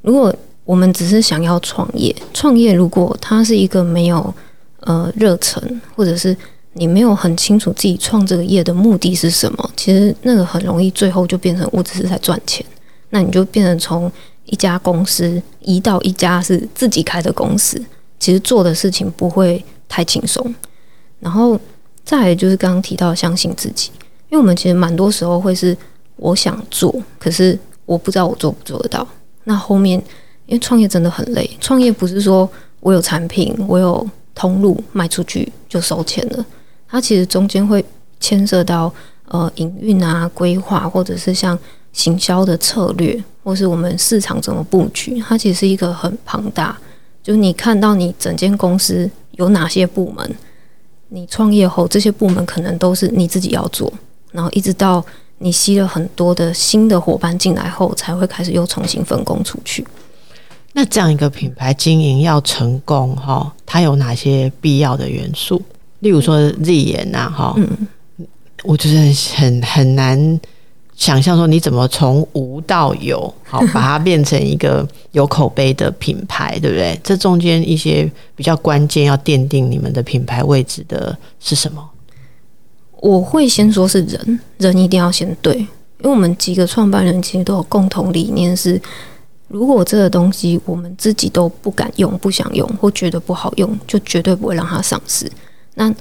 [0.04, 0.32] 如果
[0.64, 4.32] 我们只是想要创业，创业如果它是一个没有
[4.82, 6.38] 呃热忱，或者是
[6.74, 12.66] 你没有很清楚自己创这个业的目的是什么，其实那个很容易最后就变成我只是在赚钱，
[13.10, 14.10] 那你就变成从
[14.46, 17.82] 一家公司移到一家是自己开的公司，
[18.20, 20.54] 其实做的事情不会太轻松。
[21.20, 21.60] 然后
[22.06, 23.92] 再来就是刚刚提到相信自己，
[24.30, 25.76] 因为我们其实蛮多时候会是
[26.16, 29.06] 我想做，可是我不知道我做不做得到。
[29.44, 30.02] 那后面
[30.46, 36.46] 因为创业真的很累，创业不是说我有产品，我有通路卖出去就收钱了。
[36.92, 37.84] 它其实中间会
[38.20, 38.94] 牵涉到
[39.30, 41.58] 呃营运啊、规划，或者是像
[41.94, 45.20] 行销的策略，或是我们市场怎么布局。
[45.22, 46.78] 它其实是一个很庞大，
[47.24, 50.36] 就是你看到你整间公司有哪些部门，
[51.08, 53.92] 你创业后这些部门可能都是你自己要做，
[54.34, 55.04] 然后一直到
[55.40, 59.88] 你吸了很多的新的伙伴进来后，才会开始又重新分工出去。
[60.74, 65.62] 那这样一个品牌经营要成功哈，它有哪些必要的元素？
[66.02, 67.88] 例如说 Z 研呐，哈，嗯，
[68.64, 70.40] 我觉得很很难
[70.96, 77.00] 想象说你怎么从无到有，好 把它变成一个有口碑的品牌，对不对？
[77.04, 81.84] 这中间一些比较关键要奠定你们的品牌位置的是什么？
[83.00, 85.68] 我会先说是人，人一定要先对，因
[86.04, 88.80] 为我们几个创办人其实都有共同理念是，
[89.48, 95.32] 如果这个东西我们自己都不敢用、不想用或觉得不好用，就绝对不会让它上市。
[95.82, 95.96] 那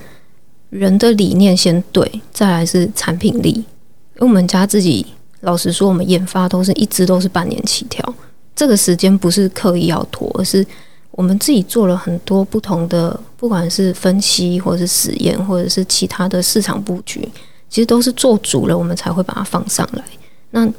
[0.69, 3.53] 人的理念先对，再来是产品力。
[3.53, 5.05] 因为我们家自己
[5.40, 8.14] 老实说，我们研发都是一直都是半年起跳，
[8.55, 10.64] 这个时间不是刻意要拖，而是
[11.12, 17.27] 我们自己做了很多不同的，不管是分析，或者是实验，或者是其他的市场布局，
[17.71, 20.05] 其实都是做足了，我们才会把它放上来。
[20.51, 20.71] 那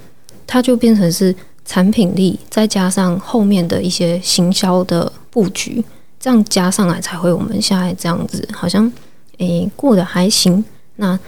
[0.46, 1.36] 它就变成是
[1.66, 5.84] 产品力，再加上后面的一些行销的布局。
[6.22, 8.90] 这样加上来才会我们现在这样子，好像
[9.40, 10.64] 诶、过得还行。
[10.98, 11.20] 那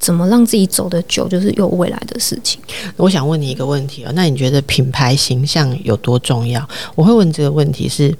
[0.00, 2.60] 怎么让自己走得久，就是有未来的事情。
[2.96, 6.68] 我想问你一个问题啊，那你觉得品牌形象有多重要？
[6.96, 8.12] 我会问这个问题是，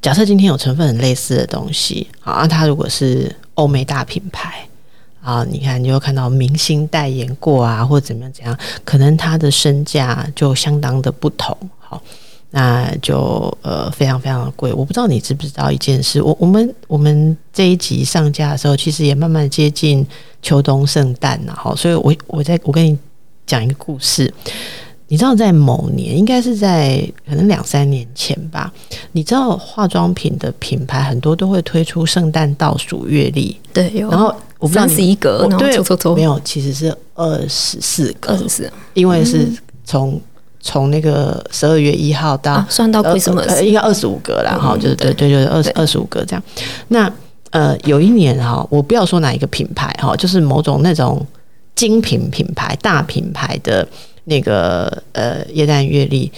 [0.00, 4.68] 假设今天有成分很类似的东西，好，那它如果是欧美大品牌
[5.22, 12.00] 啊，你看你就看到明星代言过啊，或者怎么样怎样，可能它的身价就相当的不同，好。
[12.58, 20.06] 那就呃非常非常的贵，我不知道你知不知道一件事，我我们我们这一集上架的时候，其实也慢慢接近
[20.40, 22.98] 秋冬圣诞了哈，所以我我在我跟你
[23.46, 24.32] 讲一个故事，
[25.08, 28.72] 你知道在某年，应该是在可能两三年前吧，
[29.12, 39.46] 你知道化妆品的品牌很多都会推出圣诞倒数月历，对，然后我不知道三十一格，然后抽抽抽，没有，其实是二十四个，二十四，因为是
[39.84, 40.18] 从。
[40.66, 46.42] 嗯从那个十二月一号到、啊、算到 Christmas，呃，应该二十五个啦，哈、嗯，就是对对，就是二十二十五个这样。
[46.88, 47.08] 那
[47.50, 51.24] 呃，有一年哈，我不要说哪一个品牌哈，就是某种那种
[51.76, 53.86] 精品品牌、大品牌的
[54.24, 56.32] 那个呃耶诞月历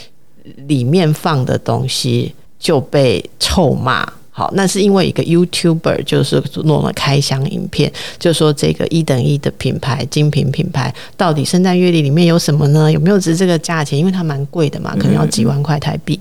[0.66, 4.06] 里面放的东西就被臭骂。
[4.38, 12.92] 好，那是因为一个 YouTuber 就是弄了开箱影片，就说这个一等一的品牌精品品牌到底圣诞月历里面有什么呢？
[12.92, 13.98] 有没有值这个价钱？
[13.98, 16.20] 因为它蛮贵的嘛，可能要几万块台币。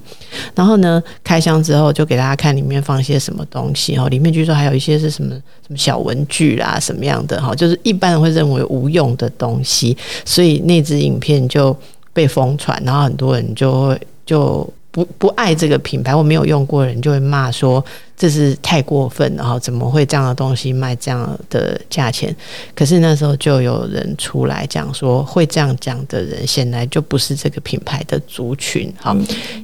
[0.55, 11.77] 然后呢，开箱之后就给大家看里面放些什么东西哈，里面据说还有一些是什么什么小文具啦，什么样的哈，就是一般人会认为无用的东西，所以那支影片就
[12.13, 14.67] 被疯传，然后很多人就会就。
[14.97, 17.85] 不不爱这个品牌，我没有用过的人就会骂说，
[18.17, 22.35] 这是太过分了哈，怎么会这样的东西卖这样的价钱？
[22.73, 29.15] 可是那时候就有人出来讲说，会这样讲的人显然就不是这个品牌的族群哈，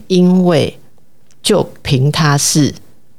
[0.05, 0.77] 因为
[1.41, 2.71] 就凭他是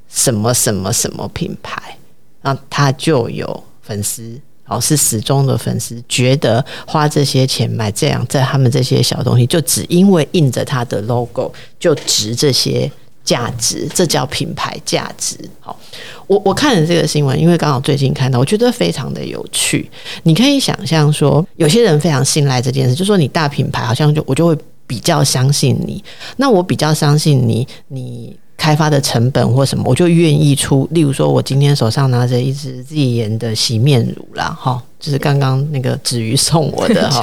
[0.08, 1.98] 什么什么什么品牌，
[2.42, 4.40] 那他就有粉丝。
[4.66, 12.90] 哦，是死忠的粉丝，觉得花这些钱买这样在他们这些小东西，就只因为印着他的 logo 就值这些
[13.22, 15.36] 价值，这叫品牌价值。
[15.60, 15.78] 好，
[16.26, 19.90] 我我看了这个新闻，因为刚好最近看到，我觉得非常的有趣。
[20.22, 26.02] 你可以想象说，有些人非常信赖这件事，就说你大品牌好像就我就会比较相信你，
[26.38, 28.34] 那我比较相信你，你。
[28.56, 30.88] 开发的成本或什么，我就愿意出。
[30.92, 37.22] 例如说，我今天手上拿着一支自己研的洗面乳啦，哈，就是刚刚那个子瑜送我的 哈。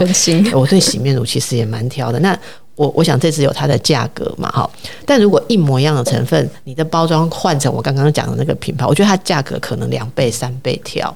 [0.54, 2.20] 我对洗面乳其实也蛮挑的。
[2.20, 2.38] 那
[2.76, 4.70] 我我想这支有它的价格嘛，哈。
[5.06, 11.16] 但如果一模一样的成分，你的包装换成我刚刚讲的那个品牌，我觉得它价格可能两倍三倍挑。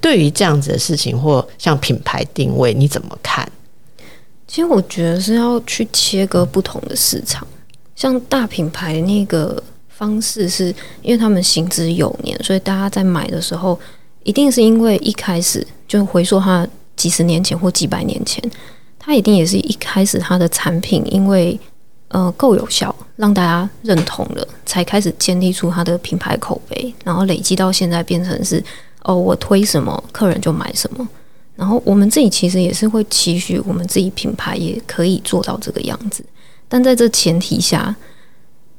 [0.00, 3.48] 对于这样子的事情，或像品牌定位，你怎么看？
[4.48, 7.46] 其实我觉得是要去切割不同的市场。
[8.00, 13.78] 像大品牌那个方式，是因为他们行之有年，所以大家在买的时候，
[14.22, 18.42] 一定是因为一开始就回溯它几十年前或几百年前，
[18.98, 21.60] 它一定也是一开始它的产品因为
[22.08, 28.64] 呃够有效，让大家认同了，才开始建立出它的品牌口碑，然后累积到现在变成是
[29.02, 31.06] 哦，我推什么客人就买什么，
[31.54, 36.24] 然后我们自己其实也是会期许我们自己品牌也可以做到这个样子。
[36.70, 37.94] 但在这前提下，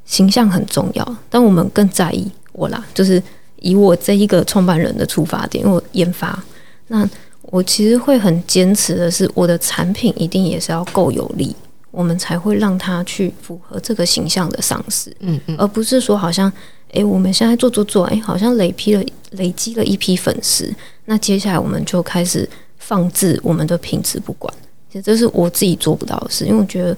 [0.06, 1.16] 形象很重要。
[1.28, 3.22] 但我们更在意我啦，就是
[3.60, 6.42] 以我这一个创办人的出发点，因为我研发，
[6.88, 7.06] 那
[7.42, 11.54] 我其实会很坚持的是，我的产品一定也是要够有力，
[11.90, 15.14] 我们才会让它去符合这个形象的上市。
[15.20, 16.50] 嗯嗯，而不是说好像，
[16.92, 20.74] 诶，我们现在做做做，诶，好像累积了累积了一批粉丝，
[21.04, 24.52] 那接下来我们就开始放置我们的品质不管。
[24.90, 26.96] 其实这是我自己做不到的事，因为我觉得。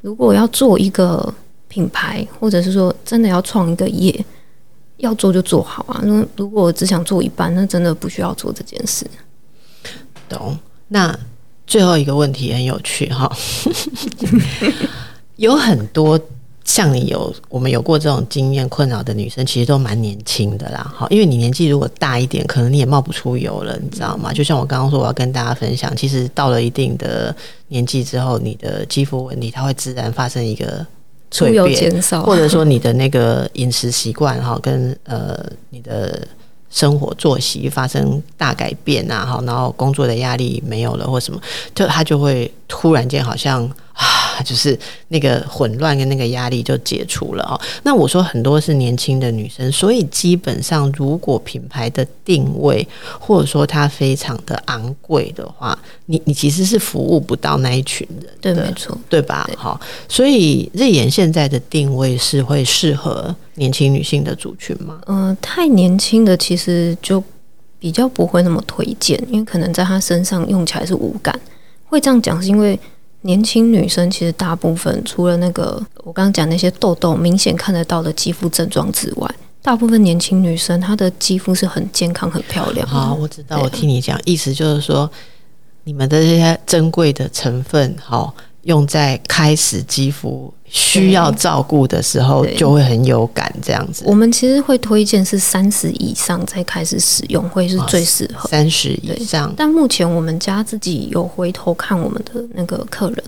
[0.00, 1.32] 如果要做一个
[1.68, 4.24] 品牌，或者是说真的要创一个业，
[4.96, 6.00] 要做就做好啊。
[6.04, 9.06] 那如果只想做一半，那真的不需要做这件事。
[10.28, 10.58] 懂？
[10.88, 11.16] 那
[11.66, 13.30] 最后一个问题很有趣哈，
[15.36, 16.20] 有很多。
[16.70, 20.88] 像你有我们有过这种经验困扰的女生，其实都蛮年轻的啦。
[20.94, 24.32] 好，因为你年纪如果大一点，可能你也冒不出油了，你知道吗？
[24.32, 27.34] 就像我刚刚说，我要跟大家分享，其实到了一定的
[27.66, 30.86] 年纪之后，你的肌肤问题它会自然发生一个
[31.32, 36.24] 蜕变，或者说你的那个饮食习惯哈，跟呃你的
[36.70, 41.40] 生活作息发生大改变啊，哈，然后工作的压力没有了或什么，
[41.74, 43.70] 就它就会突然间好像。
[43.92, 47.60] 啊，就是那个混乱跟那个压力就解除了哦。
[47.82, 52.86] 那我说很多是年轻的女生，所以基本上如果品牌的定位
[53.18, 59.46] 或者说它非常的昂贵的话，你你其实是服务不到那一群人的，对，没错，对吧？
[59.54, 64.98] 好，所以日颜现在的定位是会适合年轻女性的族群吗？
[65.08, 67.22] 嗯、呃，太年轻的其实就
[67.78, 71.38] 比较不会那么推荐，因为可能在她身上用起来是无感。
[71.90, 72.78] 会这样讲是因为。
[73.22, 79.30] 年轻女生其实大部分除了那个我刚刚讲那些痘痘明显看得到的肌肤症状之外，
[79.60, 82.88] 大部分年轻女生她的肌肤是很健康、很漂亮。
[82.88, 85.10] 好，我知道，我听你讲，意思就是说，
[85.84, 88.34] 你们的这些珍贵的成分，好。
[88.62, 94.04] 用在开始肌肤需要照顾的时候，就会很有感这样子。
[94.06, 98.48] 我们其实会推荐是三十以上再开始使用，会是最适合。
[98.48, 103.24] 三十以上，但目前我们家自己有回头看我们的那个客人，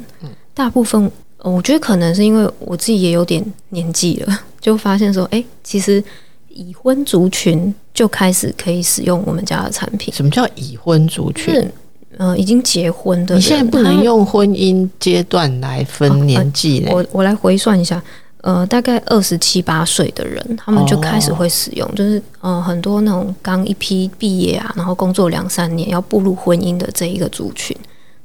[0.54, 6.02] 大部分我觉得可能是因为我自己也有点年纪了， 就发现说，哎，其实
[6.48, 10.14] 已婚族群就开始可以使用我们家的产品。
[10.14, 11.68] 什么叫已婚族群？
[12.18, 16.92] 呃，已经结婚的，你现在不能用婚姻阶段来分年纪嘞。
[16.92, 18.00] 我我来回算一下，
[18.42, 27.74] 呃，大概二十七八岁的人，他们就开始会使用，哦、就是呃，很多那种刚一批毕业啊，然后工作两三年要步入婚姻的这一个族群，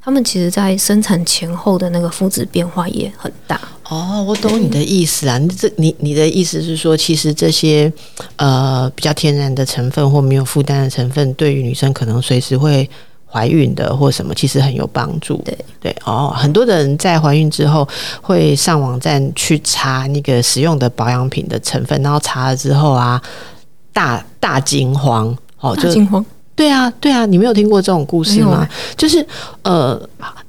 [0.01, 3.59] 他们其实在生产前后的那个肤质变化也很大。
[3.89, 7.91] 哦，我懂你的意思啊，你这你你的意思是说，其实这些
[8.35, 12.89] 呃比较天然的成分或没有负担的成分，对于女生可能随时会。
[13.29, 15.41] 怀孕的或什么，其实很有帮助。
[15.43, 17.87] 对对哦，很多的人在怀孕之后
[18.21, 23.21] 会上网站去查那个使用的保养品的成分，然后查了之后啊，
[23.91, 26.25] 大大惊慌哦，就惊慌。
[26.55, 28.67] 对啊，对啊，你没有听过这种故事吗？
[28.95, 29.25] 就是
[29.61, 30.01] 呃，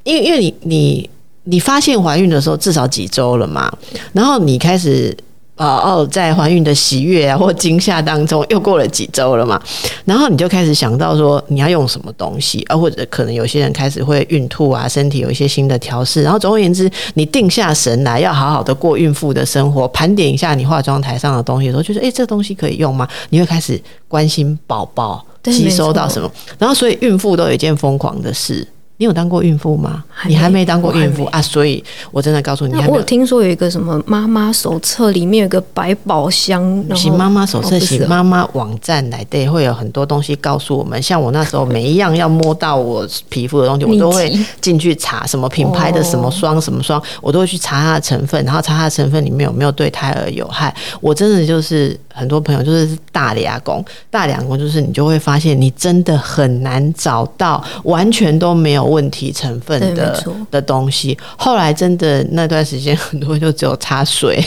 [0.05, 1.11] 因为因为你你
[1.45, 3.71] 你发现怀孕的时候至少几周了嘛，
[4.13, 5.17] 然后你开始。
[5.59, 9.61] 哦哦，在怀孕的喜悦啊或惊吓当中，又过了几周了嘛，
[10.05, 23.09] 然后你就开始想到说你要用什么东西啊，或者可能有些人开始会孕吐啊，身体有一些新的调试，然后总而言之，你定下神来要好好的过孕妇的生活，盘点一下你化妆台上的东西的时候，就是诶，这东西可以用吗？
[23.31, 28.67] 你会开始关心宝宝吸收到什么，然后所以孕妇都有一件疯狂的事。
[28.99, 30.05] 你有当过孕妇吗？
[30.27, 36.85] 你还没当过孕妇啊，所以我真的告诉你，我有听说有一个什么妈妈手册，里面有个百宝箱。
[36.97, 41.01] 行妈妈手册，行妈妈网站来对，会有很多东西告诉我们。
[41.01, 50.75] 像我那时候，每一样要摸到我皮肤的东西，我都会进去查什么品牌的什么霜什么霜，我都会去查它的成分，然后查它的成分里面有没有对胎儿有害。
[51.01, 58.89] 我真的就是很多朋友就是大俩工，大俩工就是你就会发现，你真的很难找到完全都没有。
[58.89, 64.43] 问题成分的的东西，后来真的那段时间，很多人就只有擦水。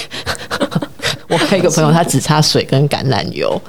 [1.29, 3.61] 我还有一个朋友，他只擦水跟橄榄油。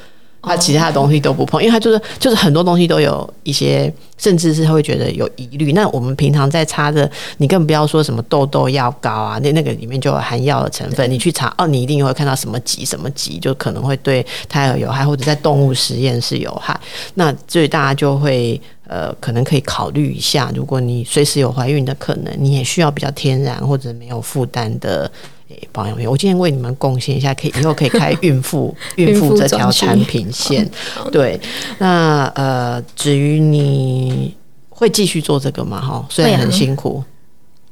[0.42, 5.72] 他其他的东西都不碰，因为他就是就是很多东西都有一些，甚至是他会觉得有疑虑。
[5.72, 11.08] 那我们平常在擦的，你更不要说什么痘痘药膏啊，那那个里面就有含药的成分。
[11.08, 16.78] 你去查哦，你一定会看到什么级什么级，就可能会对胎儿有害，或者在动物实验室有害。
[17.14, 25.08] 那所以大家就会呃，可能可以考虑一下，如果你随时有怀孕的可能，你也需要比较天然或者没有负担的。
[25.72, 30.70] 保养品，我今天为你们贡献一下，可以以后可以开孕妇 孕妇这条产品线。
[31.10, 31.40] 对，
[31.78, 34.34] 那呃，至于你
[34.68, 35.80] 会继续做这个吗？
[35.80, 37.02] 哈，虽然很辛苦，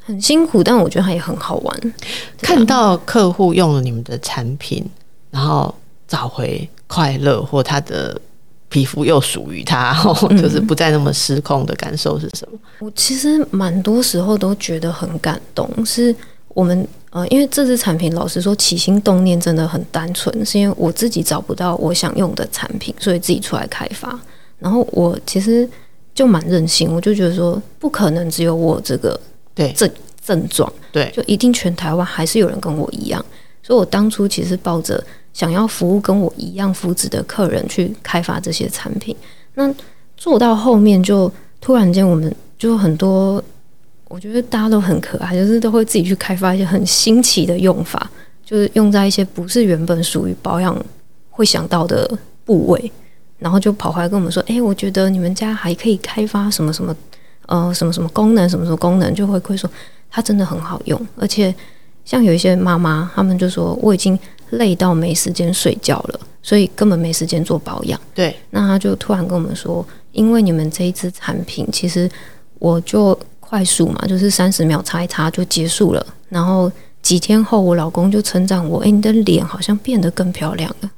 [0.05, 1.95] 很辛苦，但我觉得它也很好玩。
[2.41, 4.85] 看到客户用了你们的产品，
[5.31, 5.75] 然后
[6.07, 8.21] 找回快乐，或他的
[8.69, 9.95] 皮肤又属于他，
[10.41, 12.59] 就是不再那么失控的感受是什么？
[12.79, 16.15] 我其实蛮多时候都觉得很感动，是
[16.49, 16.87] 我们。
[17.11, 24.17] 呃，因为这支产品，老实说，起心动念真的很单纯，是因为我自己找不到我想用的产品，所以自己出来开发。
[24.61, 25.69] 然后我其实
[26.15, 29.19] 就蛮任性，我就觉得说，不可能只有我这个
[29.53, 29.91] 对症
[30.25, 33.25] 症状，对，就一定全台湾还是有人跟我一样。
[33.61, 35.03] 所以我当初其实抱着
[35.33, 39.17] 想要服务跟我一样肤质的客人去开发这些产品。
[39.55, 39.69] 那
[40.17, 43.43] 做到后面，就突然间我们就很多。
[44.11, 48.11] 我觉得大家都很可爱，就是都会自己去开发一些很新奇的用法，
[48.45, 50.77] 就是用在一些不是原本属于保养
[51.31, 52.11] 会想到的
[52.45, 52.91] 部位，
[53.39, 56.93] 然后就跑回来跟我们说：“哎，我觉得你们家还可以开发什么什么，
[57.47, 59.71] 呃，什么什么功能，什么什么功能。”就会会说
[60.11, 61.55] 它真的很好用，而且
[62.05, 64.19] 像有一些妈妈，他们就说我已经
[64.51, 68.01] 累到没时间睡觉了，所以根本没时间做保养。
[68.13, 72.11] 对，那他就突然跟我们说：“因为你们这一支产品，其实
[72.59, 73.17] 我就。”
[73.51, 76.07] 快速嘛，就是三十秒擦一擦就结束了。
[76.29, 76.71] 然后
[77.03, 80.91] 几天后，我老公就称赞我：“哎、欸，你的脸好像变得更漂亮了。”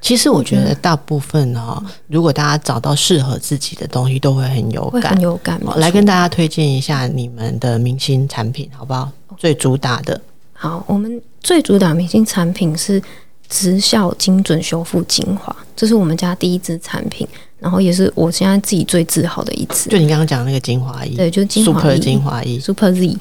[0.00, 5.60] 其实我觉得大部分哈、哦，如果大家找到适合自己的东西，都会很有感，很有感。
[5.78, 9.10] 来跟大家推荐一下你们的明星产品，好不好？
[9.36, 10.20] 最主打的。
[10.52, 13.02] 好，我们最主打明星产品是
[13.48, 17.26] 直效精准修复精华，这是我们家第一支产品。
[17.58, 23.18] 然后也是我现在自己最自豪的一次，就你刚刚讲的那个精华液，对，就是精华 Super 精华液，Super Z，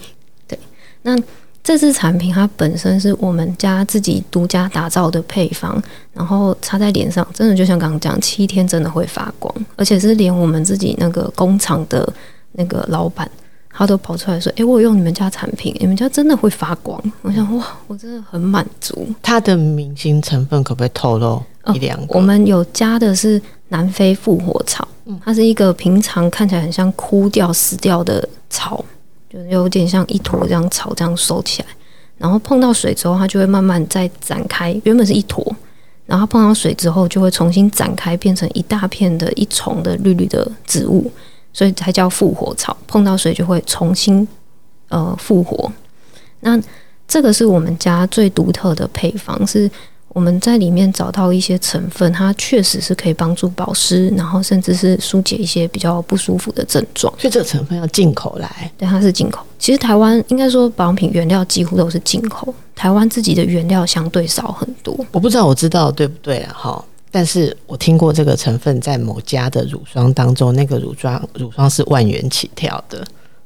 [0.48, 0.60] 对，
[1.04, 1.18] 那
[1.64, 5.82] 这支产品它本身是我们家自己独家打造的配方，
[6.14, 12.08] 然后擦在脸上，真的就像刚刚讲，七天真的会发光，而且是连我们自己那个工厂的
[12.52, 13.28] 那个老板，
[13.72, 19.08] 他都跑出来说：“诶，我用你们家产品，你们家真的会发光。”我想哇，我真的很满足。
[19.24, 21.42] 它的明星成分可不可以透露
[21.74, 23.42] 一两我们有加的是
[23.76, 24.88] 南非复活草，
[25.22, 28.84] 它是一个平常看起来很像枯掉、死掉的草。
[29.30, 31.68] 就有点像一坨这样草这样收起来，
[32.18, 34.80] 然后碰到水之后，它就会慢慢再展开。
[34.86, 35.44] 原本是一坨，
[36.06, 41.12] 然后碰到水之后，就会重新展开，变成一大片的一丛的绿绿的植物，
[41.52, 42.78] 所以才叫复活草。
[42.88, 44.26] 碰到水就会重新
[44.88, 45.70] 呃复活。
[46.40, 46.58] 那
[47.06, 49.70] 这个是我们家最独特的配方是。
[50.16, 57.14] 我们在里面找到一些成分，它确实是可以帮助保湿，然后甚至是疏解一些比较不舒服的症状。
[57.20, 58.72] 所以这个成分要进口来？
[58.78, 59.46] 对，它是进口。
[59.60, 64.98] 其实台湾应该说保养品原料几乎都是进口，台湾自己的原料相对少很多。
[65.12, 66.56] 我不知道我知道对不对啊？
[66.58, 73.06] 哈，但是我听过这个成分在某家的乳霜当中，那个乳霜乳霜是万元起跳的。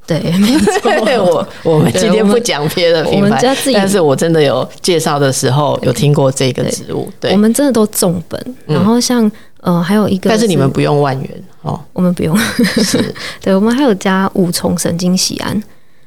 [0.09, 0.91] 对，没错。
[1.23, 3.39] 我我们今天不讲别的品牌，
[3.71, 7.07] 但是我真的有介绍的时候有听过这个植物。
[7.19, 8.55] 对，我们真的都重本。
[8.65, 9.31] 然后像
[9.61, 12.35] 呃，还有一个，但是你们不用万元哦，我们不用。
[12.83, 15.63] 是， 对，我们还有加五重神经酰胺。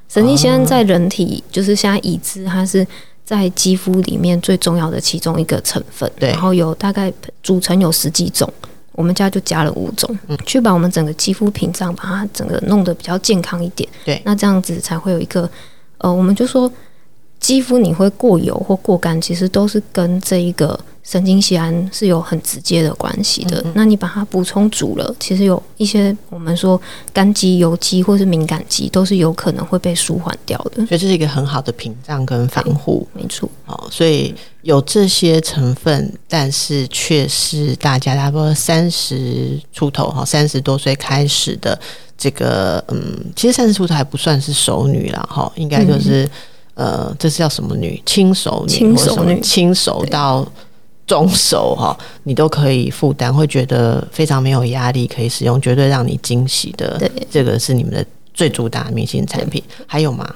[0.08, 2.84] 神经酰胺在人体就是现在已知，它是
[3.24, 6.10] 在肌肤里面最重要的其中一个成分。
[6.18, 7.12] 对，然后有大概
[7.44, 8.52] 组成有十几种。
[8.92, 13.88] 我们家就加了五种，嗯，去把我们整个肌肤屏障把它整个弄得比较健康一点。
[14.04, 15.48] 对，那这样子才会有一个，
[15.98, 16.70] 呃，我们就说
[17.40, 20.78] 肌肤你会过油或过干，其实都是跟这一个。
[21.02, 26.80] 神经酰胺是有很直接的关系的，嗯、那你把它补充足了，其实有一些我们说
[27.12, 33.48] 干肌、油肌或是敏感肌都是有可能会被舒缓掉的，所以这是一个很好的屏障跟防护，没错。
[33.66, 34.32] 哦，所以
[34.62, 41.76] 有这些成分，但是却是大家差不多三十出头哈，三十多岁开始的
[42.16, 46.24] 这个，嗯，其实三十出头还不算是熟女了哈，应该就是、
[46.74, 48.00] 嗯、呃，这是叫什么女？
[48.06, 50.46] 轻熟女，轻熟女，轻熟到。
[51.06, 56.96] 中手哈，你都可以负担，会觉得非常没有压力，可以使用，绝对让你惊喜的。
[56.98, 59.62] 对，这个是你们的最主打的明星产品。
[59.86, 60.34] 还有吗？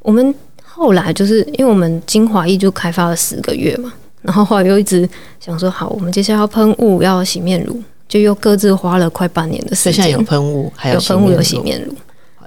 [0.00, 5.08] 我们后来就是因为我们精华液就开发了十个月嘛，然后后来又一直
[5.40, 9.92] 想说，好，我们接下来要喷雾，要洗面乳，就又各自花了快半年的时间。
[9.92, 11.94] 现在有喷雾，还有喷雾，有洗面乳。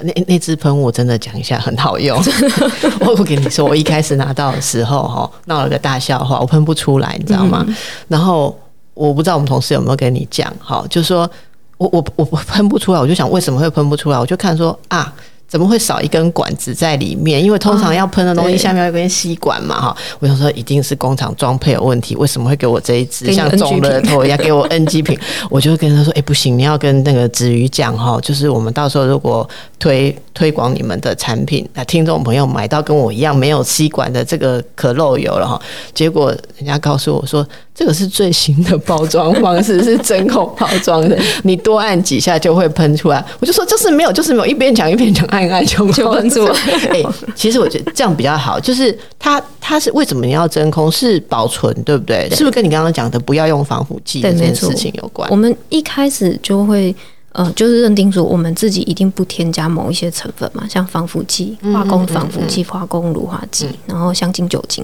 [0.01, 2.17] 那那支喷雾我真的讲一下很好用，
[3.01, 7.63] 我不跟你说，我一开始拿到的时候哈闹了个大笑话，我喷不出来，你知道吗？
[7.67, 7.75] 嗯、
[8.07, 8.57] 然后
[8.93, 11.29] 我不知道我们同事有没有跟你讲哈，就是说
[11.77, 15.13] 我我我喷不出来，我就想为什么会喷不出来，我就看说啊。
[15.47, 17.43] 怎么会少一根管子在里面？
[17.43, 19.97] 因为通常要喷的东西下面有一根吸管嘛，哈、哦。
[20.19, 25.17] 我想说一定是工厂装配有问题，为什么会给我这一支像中了头一样给我 NG 品？
[25.49, 29.47] 我就会跟他说：“哎、欸，不行，你要跟那个子瑜讲哈，就是我们到时候如果
[29.79, 35.59] 推推广你们的产品，那听众朋友买到跟我一样没有吸管的这个可漏油了哈。
[35.93, 43.23] 结果人家告诉我说。”这个是最新的包装方式，是真空包装的， 你多按几下就会喷出来。
[43.39, 46.53] 我就说就是没有，就是没有，一边讲一边讲，按一按就就喷出来。
[46.89, 50.91] 哎、欸，其实我觉得这样比较好，就是它它是为什么你要真空？
[50.91, 52.27] 是保存，对不对？
[52.29, 55.29] 对，是不是跟你刚刚讲的不要用防腐剂这件事情有关？
[55.29, 56.95] 我们一开始就会
[57.33, 64.83] 呃，就是认定说我们自己一定不添加某一些成分嘛，像防腐剂、化工防腐剂、化工乳化剂，然后香精、酒精。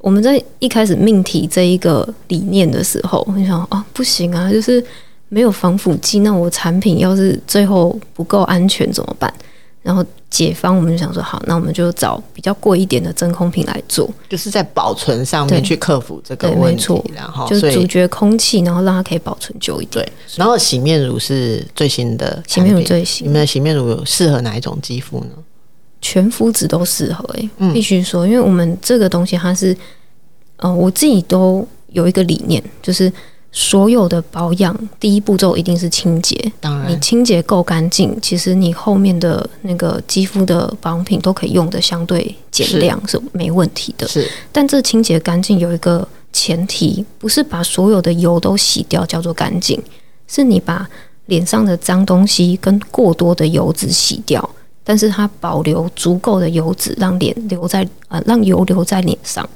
[0.00, 4.82] 我们在一开始命题这一个理念的时候，我就想哦，不行啊，就是
[5.28, 9.32] 没有防腐剂，那我产品要是最后不够安全怎么办？
[9.82, 20.04] 然后解方我们就想说，好，那我们就找比较贵一点的真空瓶来做，就是在保存上面去克服这个问题，然后就阻绝空气，然后让它可以保存久一点。
[20.04, 25.30] 对，然后洗面乳是最新的，洗面乳最新，你们的洗面乳适合哪一种肌肤呢？
[26.00, 29.76] 全肤质都适合诶、欸，必须说，因为我们这个东西它是，
[30.56, 33.12] 呃，我自己都有一个理念，就是
[33.60, 36.52] 所有的保养第一步骤一定是清洁。
[36.60, 44.06] 当然，你清洁够干净，其实你后面的那个肌肤的保养品都可以用的相对减量，是没问题的。
[44.06, 49.82] 是，但这清洁干净有一个前提，不是把所有的油都洗掉叫做干净，
[50.28, 50.88] 是你把
[51.26, 54.48] 脸上的脏东西跟过多的油脂洗掉。
[54.84, 59.46] 但是它保留足够的油脂，让脸留在呃，让油留在脸上，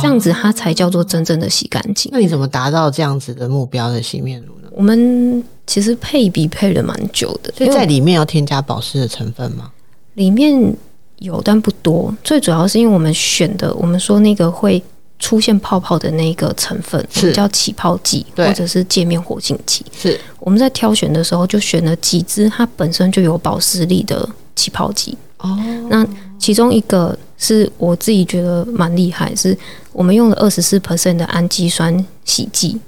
[0.00, 2.10] 这样子它才叫做真正的洗干净。
[2.12, 4.68] 那你怎么达到这样子的目标的洗面乳呢？
[4.72, 9.70] 我们其实配比配了蛮久的，所以在里面要添加保湿的成分吗？
[10.14, 10.74] 里面
[11.18, 12.14] 有，但不多。
[12.24, 14.82] 最主要是因为我们选的，我们说那个会
[15.18, 19.84] 出现泡泡的那个成分，是叫起泡剂，或者是界面活性剂。
[19.94, 25.16] 是我们在挑选的时候，就选了几支它本身就有保湿力的起泡剂。
[25.38, 25.58] 哦，
[25.88, 26.06] 那
[26.38, 29.56] 其中一个是我自己觉得蛮厉害，是
[29.92, 31.92] 我们用了二十四 percent 的氨基酸
[32.24, 32.78] 洗剂，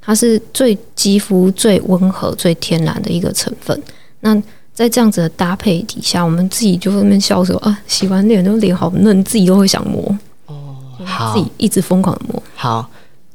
[0.00, 3.82] 它是最肌肤最温和、最天然的一个成分。
[4.20, 4.40] 那
[4.72, 10.00] 在这样子的搭配底下，我们自己就会那边笑说啊，洗完脸都脸好嫩，自己都会想摸
[10.46, 12.40] 哦，好，自己一直疯狂的摸。
[12.54, 12.88] 好，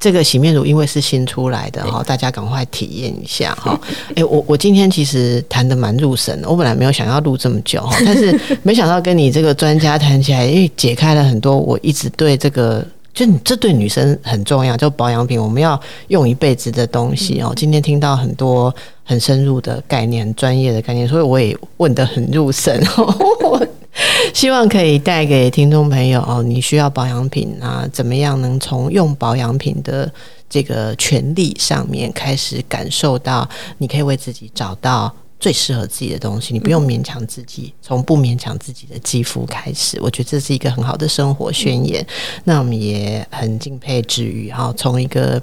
[0.03, 3.79] 这个洗面乳因为是新出来的哈，大家赶快体验一下哈。
[4.09, 12.85] 哎、欸，我我今天其实谈得蛮入神的，我本来没有想要录这么久哈， 但是没想到跟你这个专家谈起来，因为解开了很多我一直对这个。
[13.13, 17.53] 就你这对女生很重要，就保养品，我们要用一辈子的东西哦。
[17.55, 18.73] 今天听到很多
[19.03, 23.67] 很深入的概念、专业的概念，所以我也问得很入神哦。
[24.33, 30.11] 希望可以带给听众朋友哦，你需要保养品啊，怎么样能从用保养品的
[30.49, 33.47] 这个权利上面开始感受到，
[33.77, 35.13] 你可以为自己找到。
[35.39, 42.05] 最适合自己的东西，你不用勉强自己，从不勉强自己的肌肤开始，我觉得这是一个很好的生活宣言。
[42.45, 45.41] 那我们也很敬佩之余哈，从一个。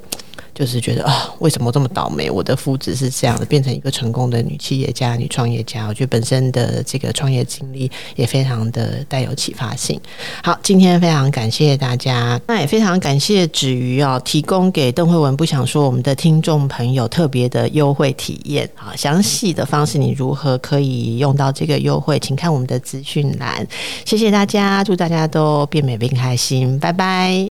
[0.53, 2.29] 就是觉得啊，为什么这么倒霉？
[2.29, 5.87] 我的肤质是这样的，变成一个成功的女企业家、女创业家。
[5.87, 9.99] 我觉得本身的这个创业经历也非常的带有启发性。
[10.43, 18.69] 好，今天非常感谢大家，那也非常感谢芷瑜哦，提供给邓慧文不想说我们的听众朋友特别的优惠体验。
[18.75, 23.65] 好，详细的方式你如何可以用到这个优惠，请看我们的资讯栏。
[24.05, 27.50] 谢谢大家，祝大家都变美变开心，拜拜。